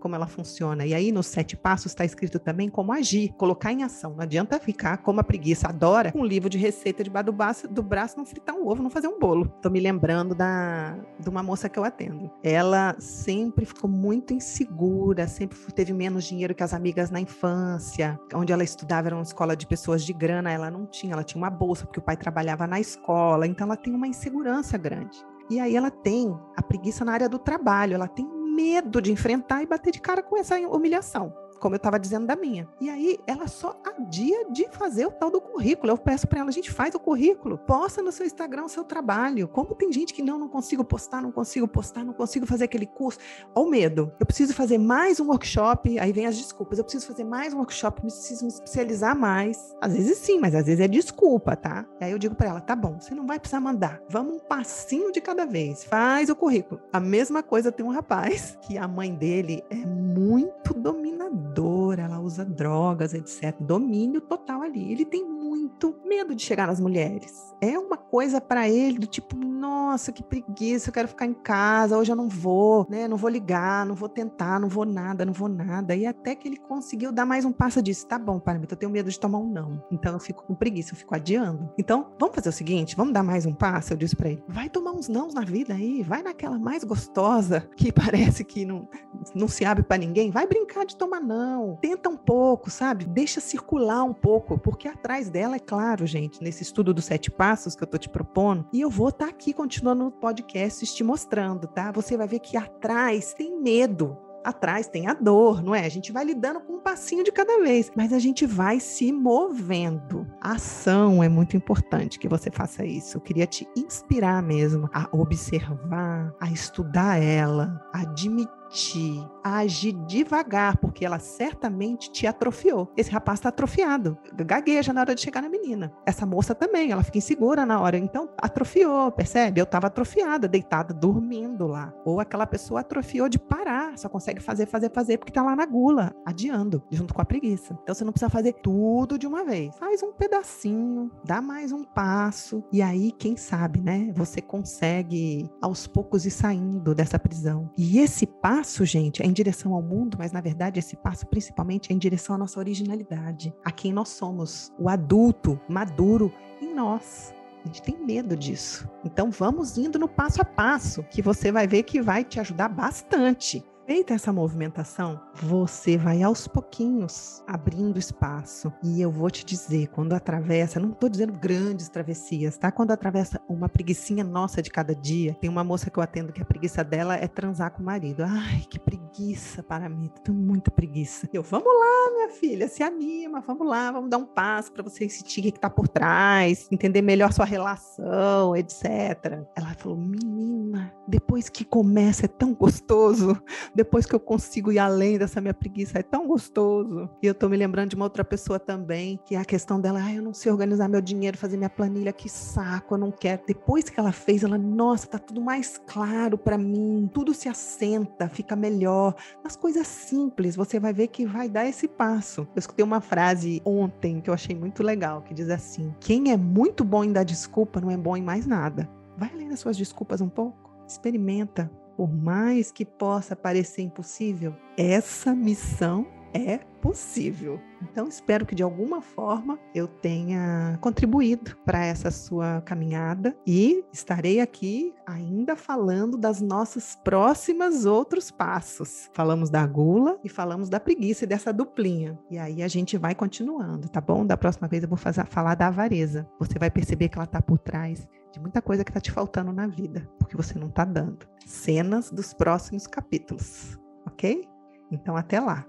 como 0.01 0.15
ela 0.15 0.27
funciona. 0.27 0.85
E 0.85 0.95
aí, 0.95 1.13
nos 1.13 1.27
sete 1.27 1.57
passos, 1.57 1.93
está 1.93 2.05
escrito 2.05 2.39
também 2.39 2.69
como 2.69 2.93
agir, 2.93 3.33
colocar 3.35 3.73
em 3.73 3.83
ação. 3.83 4.15
Não 4.15 4.23
adianta 4.23 4.59
ficar 4.59 4.99
como 4.99 5.21
a 5.21 5.25
preguiça 5.25 5.69
adora, 5.69 6.13
um 6.15 6.25
livro 6.25 6.49
de 6.49 6.59
receita 6.59 7.03
debaixo 7.03 7.27
do 7.27 7.33
braço, 7.33 7.69
do 7.69 7.83
braço, 7.83 8.17
não 8.17 8.25
fritar 8.25 8.55
um 8.55 8.67
ovo, 8.67 8.83
não 8.83 8.91
fazer 8.91 9.09
um 9.09 9.19
bolo. 9.19 9.49
Tô 9.61 9.71
me 9.71 9.81
lembrando 9.81 10.35
da, 10.35 10.97
de 11.19 11.29
uma 11.29 11.43
moça 11.43 11.69
que 11.69 11.79
eu 11.79 11.85
atendo. 11.85 12.31
Ela 12.43 12.97
sempre 12.99 13.65
ficou 13.65 13.89
muito 13.89 14.33
insegura, 14.33 15.27
sempre 15.27 15.59
teve 15.73 15.93
menos 15.93 16.25
dinheiro 16.25 16.55
que 16.55 16.63
as 16.63 16.75
amigas 16.75 17.11
na 17.11 17.21
infância. 17.21 18.19
Onde 18.35 18.53
ela 18.53 18.65
estudava 18.65 19.09
era 19.09 19.17
uma 19.17 19.23
escola 19.23 19.57
de 19.57 19.67
pessoas 19.67 20.05
de 20.05 20.13
grana, 20.13 20.51
ela 20.51 20.71
não 20.71 20.87
tinha, 20.87 21.13
ela 21.13 21.25
tinha 21.25 21.41
uma 21.41 21.51
bolsa, 21.51 21.85
porque 21.87 22.01
o 22.01 22.03
pai 22.03 22.17
trabalhava 22.17 22.67
na 22.67 22.81
escola, 22.81 23.47
então 23.47 23.67
ela 23.67 23.77
tem 23.77 23.95
uma 23.95 24.07
insegurança 24.07 24.77
grande. 24.77 25.19
E 25.51 25.61
aí 25.61 25.77
ela 25.77 25.91
tem 25.91 26.35
a 26.57 26.63
preguiça 26.63 27.05
na 27.05 27.13
área 27.13 27.29
do 27.29 27.39
trabalho, 27.39 27.95
ela 27.95 28.09
tem 28.09 28.27
medo 28.53 29.01
de 29.01 29.11
enfrentar 29.11 29.63
e 29.63 29.67
bater 29.67 29.91
de 29.93 30.01
cara 30.01 30.23
com 30.23 30.37
essa 30.37 30.57
humilhação 30.59 31.42
como 31.63 31.77
eu 31.77 31.79
estava 31.79 31.97
dizendo 31.97 32.27
da 32.27 32.35
minha. 32.35 32.69
E 32.81 32.91
aí 32.91 33.21
ela 33.25 33.47
só 33.47 33.81
adia 33.85 34.51
de 34.51 34.67
fazer 34.73 35.07
o 35.07 35.13
tal 35.13 35.31
do 35.31 35.41
currículo. 35.41 35.93
Eu 35.93 35.97
peço 35.97 36.27
para 36.27 36.41
ela, 36.41 36.49
a 36.49 36.53
gente 36.53 36.73
faz 36.73 36.93
o 36.93 36.99
currículo, 36.99 37.57
posta 37.57 38.03
no 38.03 38.11
seu 38.11 38.27
Instagram 38.27 38.65
o 38.65 38.69
seu 38.69 38.83
trabalho. 38.83 39.47
Como 39.47 39.73
tem 39.77 39.93
gente 39.93 40.13
que 40.13 40.23
não, 40.23 40.41
não 40.41 40.49
consigo 40.49 40.83
postar, 40.83 41.23
não 41.23 41.31
consigo 41.31 41.69
postar, 41.69 42.05
não 42.05 42.13
consigo 42.13 42.45
fazer 42.47 42.65
aquele 42.65 42.85
curso. 42.85 43.21
Olha 43.55 43.65
o 43.65 43.71
medo. 43.71 44.13
Eu 44.19 44.27
preciso 44.27 44.53
fazer 44.53 44.77
mais 44.77 45.21
um 45.21 45.29
workshop, 45.29 46.01
aí 46.01 46.13
vem 46.13 46.27
as 46.27 46.37
desculpas. 46.37 46.79
Eu 46.79 46.85
preciso 46.85 47.07
fazer 47.07 47.23
mais 47.23 47.55
um 47.55 47.59
workshop, 47.59 48.01
preciso 48.01 48.45
me 48.45 48.51
especializar 48.51 49.17
mais. 49.17 49.73
Às 49.81 49.93
vezes 49.93 50.19
sim, 50.19 50.41
mas 50.41 50.57
às 50.57 50.67
vezes 50.67 50.81
é 50.81 50.89
desculpa, 50.89 51.55
tá? 51.55 51.87
E 52.01 52.05
aí 52.05 52.11
eu 52.11 52.19
digo 52.19 52.35
para 52.35 52.49
ela, 52.49 52.61
tá 52.61 52.75
bom, 52.75 52.99
você 52.99 53.15
não 53.15 53.25
vai 53.25 53.39
precisar 53.39 53.61
mandar. 53.61 54.03
Vamos 54.09 54.35
um 54.35 54.39
passinho 54.41 55.13
de 55.13 55.21
cada 55.21 55.47
vez. 55.47 55.85
Faz 55.85 56.29
o 56.29 56.35
currículo. 56.35 56.81
A 56.93 56.99
mesma 56.99 57.41
coisa 57.41 57.71
tem 57.71 57.87
um 57.87 57.91
rapaz 57.91 58.59
que 58.63 58.77
a 58.77 58.89
mãe 58.89 59.15
dele 59.15 59.63
é 59.71 59.77
muito 59.77 60.75
dominadora, 60.75 61.52
ela 61.99 62.21
usa 62.21 62.45
drogas, 62.45 63.15
etc. 63.15 63.55
Domínio 63.61 64.21
total 64.21 64.63
ali. 64.63 64.93
Ele 64.93 65.05
tem 65.05 65.25
muito 65.53 65.95
medo 66.07 66.35
de 66.35 66.43
chegar 66.43 66.67
nas 66.67 66.81
mulheres. 66.81 67.55
É 67.61 67.79
uma 67.79 67.97
coisa 67.97 68.41
para 68.41 68.69
ele 68.69 68.99
do 68.99 69.07
tipo, 69.07 69.37
nossa, 69.37 70.11
que 70.11 70.23
preguiça, 70.23 70.89
eu 70.89 70.93
quero 70.93 71.07
ficar 71.07 71.27
em 71.27 71.35
casa, 71.35 71.97
hoje 71.97 72.11
eu 72.11 72.17
não 72.17 72.29
vou, 72.29 72.87
né? 72.89 73.07
Não 73.07 73.19
vou 73.19 73.29
ligar, 73.29 73.85
não 73.85 73.95
vou 73.95 74.09
tentar, 74.09 74.59
não 74.59 74.69
vou 74.69 74.87
nada, 74.87 75.27
não 75.27 75.33
vou 75.33 75.49
nada. 75.49 75.95
E 75.95 76.07
até 76.07 76.35
que 76.35 76.49
ele 76.49 76.57
conseguiu 76.57 77.13
dar 77.13 77.27
mais 77.27 77.45
um 77.45 77.53
passo 77.53 77.83
disso. 77.83 78.07
Tá 78.07 78.19
bom, 78.19 78.41
Paramita, 78.41 78.73
eu 78.73 78.79
tenho 78.79 78.91
medo 78.91 79.11
de 79.11 79.21
tomar 79.21 79.39
um 79.39 79.47
não. 79.47 79.85
Então 79.93 80.15
eu 80.15 80.19
fico 80.19 80.43
com 80.45 80.55
preguiça, 80.55 80.95
eu 80.95 80.97
fico 80.97 81.15
adiando. 81.15 81.71
Então, 81.79 82.13
vamos 82.19 82.35
fazer 82.35 82.49
o 82.49 82.53
seguinte, 82.53 82.97
vamos 82.97 83.13
dar 83.13 83.23
mais 83.23 83.45
um 83.45 83.53
passo, 83.53 83.93
eu 83.93 83.97
disse 83.97 84.17
para 84.17 84.31
ele. 84.31 84.43
Vai 84.49 84.71
tomar 84.71 84.93
uns 84.93 85.09
nãos 85.09 85.35
na 85.35 85.43
vida 85.43 85.75
aí, 85.75 86.03
vai 86.03 86.23
naquela 86.23 86.59
mais 86.59 86.83
gostosa 86.83 87.61
que 87.77 87.93
parece 87.93 88.43
que 88.43 88.65
não, 88.65 88.89
não 89.35 89.49
se 89.49 89.65
abre 89.65 89.83
para 89.83 89.99
ninguém, 89.99 90.31
vai 90.31 90.47
brincar 90.47 90.87
de 90.87 90.97
tomar 90.97 91.21
não. 91.21 91.77
Tenta 91.83 92.09
um 92.09 92.17
pouco, 92.17 92.71
sabe? 92.71 93.05
Deixa 93.05 93.41
circular 93.41 94.03
um 94.03 94.15
pouco, 94.15 94.59
porque 94.59 94.89
atrás 94.89 95.29
dela, 95.29 95.42
é 95.51 95.59
claro, 95.59 96.07
gente, 96.07 96.43
nesse 96.43 96.63
estudo 96.63 96.95
dos 96.95 97.05
sete 97.05 97.31
passos 97.31 97.75
que 97.75 97.83
eu 97.83 97.87
tô 97.87 97.99
te 97.99 98.09
propondo, 98.09 98.67
e 98.73 98.81
eu 98.81 98.89
vou 98.89 99.09
estar 99.09 99.27
tá 99.27 99.31
aqui 99.31 99.53
continuando 99.53 100.05
no 100.05 100.11
podcast 100.11 100.87
te 100.87 101.03
mostrando, 101.03 101.67
tá? 101.67 101.91
Você 101.93 102.17
vai 102.17 102.29
ver 102.29 102.39
que 102.39 102.57
atrás 102.57 103.35
tem 103.35 103.61
medo, 103.61 104.17
atrás 104.45 104.89
tem 104.89 105.07
a 105.07 105.15
dor, 105.15 105.63
não 105.63 105.75
é? 105.75 105.85
A 105.85 105.89
gente 105.89 106.13
vai 106.13 106.25
lidando 106.25 106.61
com 106.61 106.75
um 106.75 106.81
passinho 106.81 107.25
de 107.25 107.33
cada 107.33 107.61
vez, 107.61 107.91
mas 107.97 108.13
a 108.13 108.19
gente 108.19 108.47
vai 108.47 108.81
se 108.81 109.13
movendo. 109.13 110.27
A 110.41 110.53
ação 110.53 111.23
é 111.23 111.29
muito 111.29 111.57
importante 111.57 112.19
que 112.19 112.29
você 112.29 112.51
faça 112.51 112.85
isso. 112.85 113.17
Eu 113.17 113.21
queria 113.21 113.47
te 113.47 113.67
inspirar 113.77 114.43
mesmo 114.43 114.89
a 114.93 115.09
observar, 115.13 116.35
a 116.41 116.51
estudar 116.51 117.23
ela, 117.23 117.81
a 117.93 118.03
admitir 118.03 118.62
te 118.73 119.23
agir 119.45 119.93
devagar, 120.07 120.79
porque 120.79 121.05
ela 121.05 121.19
certamente 121.19 122.11
te 122.11 122.27
atrofiou. 122.27 122.91
Esse 122.97 123.11
rapaz 123.11 123.39
está 123.39 123.51
atrofiado, 123.51 124.17
gagueja 124.35 124.93
na 124.93 125.03
hora 125.03 125.15
de 125.15 125.21
chegar 125.21 125.43
na 125.43 125.49
menina. 125.49 125.93
Essa 126.07 126.25
moça 126.25 126.55
também, 126.55 126.91
ela 126.91 127.03
fica 127.03 127.19
insegura 127.19 127.67
na 127.67 127.81
hora. 127.81 127.99
Então, 127.99 128.31
atrofiou, 128.39 129.13
percebe? 129.13 129.61
Eu 129.61 129.65
estava 129.65 129.89
atrofiada, 129.89 130.49
deitada, 130.49 130.95
dormindo 130.95 131.67
lá. 131.67 131.93
Ou 132.05 132.19
aquela 132.19 132.47
pessoa 132.47 132.81
atrofiou 132.81 133.29
de 133.29 133.39
parar, 133.39 133.99
só 133.99 134.09
consegue 134.09 134.41
fazer, 134.41 134.67
fazer, 134.67 134.91
fazer, 134.91 135.19
porque 135.19 135.31
está 135.31 135.43
lá 135.43 135.55
na 135.55 135.67
gula, 135.67 136.15
adiando, 136.25 136.83
junto 136.91 137.13
com 137.13 137.21
a 137.21 137.27
preguiça. 137.27 137.79
Então, 137.83 137.95
você 137.95 138.05
não 138.05 138.13
precisa 138.13 138.31
fazer 138.31 138.55
tudo 138.55 139.19
de 139.19 139.27
uma 139.27 139.45
vez. 139.45 139.77
Faz 139.77 140.03
um 140.03 140.13
pedacinho, 140.13 141.11
dá 141.25 141.43
mais 141.43 141.73
um 141.73 141.85
passo, 141.85 142.65
e 142.73 142.81
aí, 142.81 143.13
quem 143.13 143.37
sabe, 143.37 143.81
né? 143.81 144.13
Você 144.17 144.41
consegue 144.41 145.51
aos 145.61 145.87
poucos 145.87 146.25
ir 146.25 146.31
saindo 146.31 146.95
dessa 146.95 147.19
prisão. 147.19 147.71
E 147.77 147.99
esse 147.99 148.27
passo 148.27 148.62
passo, 148.63 148.85
gente, 148.85 149.21
é 149.21 149.27
em 149.27 149.33
direção 149.33 149.75
ao 149.75 149.83
mundo, 149.83 150.17
mas 150.17 150.31
na 150.31 150.41
verdade 150.41 150.79
esse 150.79 150.95
passo 150.95 151.27
principalmente 151.27 151.91
é 151.91 151.95
em 151.97 151.99
direção 151.99 152.37
à 152.37 152.39
nossa 152.39 152.61
originalidade, 152.61 153.53
a 153.65 153.73
quem 153.73 153.93
nós 153.93 154.11
somos, 154.11 154.73
o 154.79 154.89
adulto 154.89 155.61
maduro 155.69 156.33
em 156.61 156.73
nós. 156.73 157.35
A 157.65 157.67
gente 157.67 157.83
tem 157.83 157.99
medo 157.99 158.37
disso. 158.37 158.89
Então 159.05 159.33
vamos 159.33 159.77
indo 159.77 159.99
no 159.99 160.07
passo 160.07 160.41
a 160.41 160.45
passo, 160.45 161.03
que 161.11 161.21
você 161.21 161.51
vai 161.51 161.67
ver 161.67 161.83
que 161.83 162.01
vai 162.01 162.23
te 162.23 162.39
ajudar 162.39 162.69
bastante. 162.69 163.65
Feita 163.93 164.15
essa 164.15 164.33
movimentação, 164.33 165.21
você 165.35 165.99
vai 165.99 166.23
aos 166.23 166.49
pouquinhos 166.49 167.45
abrindo 167.47 167.99
espaço. 167.99 168.73
E 168.83 169.03
eu 169.03 169.11
vou 169.11 169.31
te 169.31 169.45
dizer, 169.45 169.89
quando 169.89 170.15
atravessa, 170.15 170.81
não 170.81 170.93
estou 170.93 171.11
dizendo 171.11 171.35
grandes 171.35 171.91
travessias, 171.91 172.57
tá? 172.57 172.73
Quando 172.73 172.91
atravessa 172.91 173.39
uma 173.47 173.69
preguiçinha 173.69 174.25
nossa 174.25 174.63
de 174.63 174.71
cada 174.71 174.95
dia, 174.95 175.35
tem 175.35 175.51
uma 175.51 175.63
moça 175.63 175.91
que 175.91 175.99
eu 175.99 176.03
atendo 176.03 176.33
que 176.33 176.41
a 176.41 176.45
preguiça 176.47 176.83
dela 176.83 177.17
é 177.17 177.29
transar 177.29 177.71
com 177.73 177.83
o 177.83 177.85
marido. 177.85 178.25
Ai, 178.27 178.65
que 178.67 178.79
preguiça 178.79 179.63
para 179.63 179.91
mim, 179.91 180.11
tenho 180.25 180.39
muita 180.39 180.71
preguiça. 180.71 181.29
Eu, 181.31 181.43
vamos 181.43 181.69
lá, 181.69 182.15
minha 182.15 182.31
filha, 182.31 182.69
se 182.69 182.83
anima, 182.83 183.43
vamos 183.47 183.69
lá, 183.69 183.93
vamos 183.93 184.09
dar 184.09 184.17
um 184.17 184.25
passo 184.25 184.73
para 184.73 184.83
você 184.83 185.07
sentir 185.07 185.41
o 185.41 185.43
que 185.43 185.49
está 185.51 185.69
por 185.69 185.87
trás, 185.87 186.67
entender 186.73 187.03
melhor 187.03 187.31
sua 187.31 187.45
relação, 187.45 188.57
etc. 188.57 189.45
Ela 189.55 189.75
falou, 189.77 189.99
menina, 189.99 190.91
depois 191.07 191.51
que 191.51 191.63
começa 191.63 192.25
é 192.25 192.29
tão 192.29 192.55
gostoso 192.55 193.37
depois 193.83 194.07
que 194.07 194.15
eu 194.15 194.21
consigo 194.21 194.71
ir 194.71 194.79
além 194.79 195.19
dessa 195.19 195.41
minha 195.41 195.53
preguiça, 195.53 195.99
é 195.99 196.03
tão 196.05 196.29
gostoso. 196.29 197.11
E 197.21 197.27
eu 197.27 197.35
tô 197.35 197.49
me 197.49 197.57
lembrando 197.57 197.91
de 197.91 197.97
uma 197.97 198.05
outra 198.05 198.25
pessoa 198.25 198.57
também, 198.61 199.19
que 199.27 199.35
a 199.35 199.45
questão 199.45 199.81
dela, 199.81 200.01
ah, 200.01 200.15
eu 200.15 200.23
não 200.23 200.33
sei 200.33 200.53
organizar 200.53 200.89
meu 200.89 201.01
dinheiro, 201.01 201.37
fazer 201.37 201.57
minha 201.57 201.69
planilha, 201.69 202.13
que 202.13 202.29
saco, 202.29 202.95
eu 202.95 202.99
não 202.99 203.11
quero. 203.11 203.43
Depois 203.45 203.91
que 203.91 203.99
ela 203.99 204.13
fez, 204.13 204.45
ela, 204.45 204.57
nossa, 204.57 205.09
tá 205.09 205.19
tudo 205.19 205.41
mais 205.41 205.81
claro 205.85 206.39
para 206.39 206.57
mim, 206.57 207.11
tudo 207.13 207.35
se 207.35 207.49
assenta, 207.49 208.29
fica 208.29 208.55
melhor. 208.55 209.17
Nas 209.43 209.57
coisas 209.57 209.89
simples, 209.89 210.55
você 210.55 210.79
vai 210.79 210.93
ver 210.93 211.09
que 211.09 211.27
vai 211.27 211.49
dar 211.49 211.67
esse 211.67 211.89
passo. 211.89 212.43
Eu 212.55 212.61
escutei 212.61 212.85
uma 212.85 213.01
frase 213.01 213.61
ontem 213.65 214.21
que 214.21 214.31
eu 214.31 214.35
achei 214.35 214.55
muito 214.55 214.81
legal, 214.85 215.23
que 215.23 215.35
diz 215.35 215.51
assim: 215.51 215.93
quem 215.99 216.31
é 216.31 216.37
muito 216.37 216.85
bom 216.85 217.03
em 217.03 217.13
dar 217.13 217.25
desculpa 217.25 217.81
não 217.81 217.91
é 217.91 217.97
bom 217.97 218.17
em 218.17 218.23
mais 218.23 218.47
nada. 218.47 218.89
Vai 219.17 219.35
lendo 219.35 219.55
as 219.55 219.61
suas 219.61 219.77
desculpas 219.77 220.21
um 220.21 220.29
pouco. 220.29 220.71
Experimenta, 220.87 221.71
por 221.97 222.13
mais 222.13 222.71
que 222.71 222.85
possa 222.85 223.37
parecer 223.37 223.83
impossível, 223.83 224.55
essa 224.77 225.35
missão 225.35 226.07
é 226.35 226.59
possível. 226.81 227.61
Então, 227.83 228.09
espero 228.09 228.47
que 228.47 228.55
de 228.55 228.63
alguma 228.63 229.01
forma 229.01 229.59
eu 229.75 229.87
tenha 229.87 230.79
contribuído 230.81 231.57
para 231.65 231.85
essa 231.85 232.11
sua 232.11 232.61
caminhada 232.63 233.37
e 233.47 233.85
estarei 233.93 234.41
aqui 234.41 234.95
ainda 235.07 235.55
falando 235.55 236.17
das 236.17 236.41
nossas 236.41 236.97
próximas 237.05 237.85
outros 237.85 238.31
passos. 238.31 239.11
Falamos 239.13 239.51
da 239.51 239.67
gula 239.67 240.19
e 240.25 240.29
falamos 240.29 240.69
da 240.69 240.81
preguiça 240.81 241.25
e 241.25 241.27
dessa 241.27 241.53
duplinha. 241.53 242.19
E 242.31 242.39
aí 242.39 242.63
a 242.63 242.69
gente 242.69 242.97
vai 242.97 243.15
continuando, 243.15 243.89
tá 243.89 244.01
bom? 244.01 244.25
Da 244.25 244.37
próxima 244.37 244.69
vez 244.69 244.83
eu 244.83 244.89
vou 244.89 244.99
fazer, 244.99 245.25
falar 245.27 245.55
da 245.55 245.69
avareza. 245.69 246.29
Você 246.39 246.59
vai 246.59 246.71
perceber 246.71 247.09
que 247.09 247.19
ela 247.19 247.25
está 247.25 247.41
por 247.41 247.59
trás 247.59 248.09
de 248.33 248.41
muita 248.41 248.63
coisa 248.63 248.85
que 248.85 248.91
está 248.91 249.01
te 249.01 249.13
faltando 249.13 249.53
na 249.53 249.67
vida, 249.67 250.09
porque 250.19 250.37
você 250.37 250.59
não 250.59 250.69
está 250.69 250.85
dando. 250.85 251.27
Cenas 251.47 252.11
dos 252.11 252.33
próximos 252.33 252.87
capítulos, 252.87 253.79
ok? 254.07 254.49
Então, 254.91 255.17
até 255.17 255.39
lá. 255.39 255.67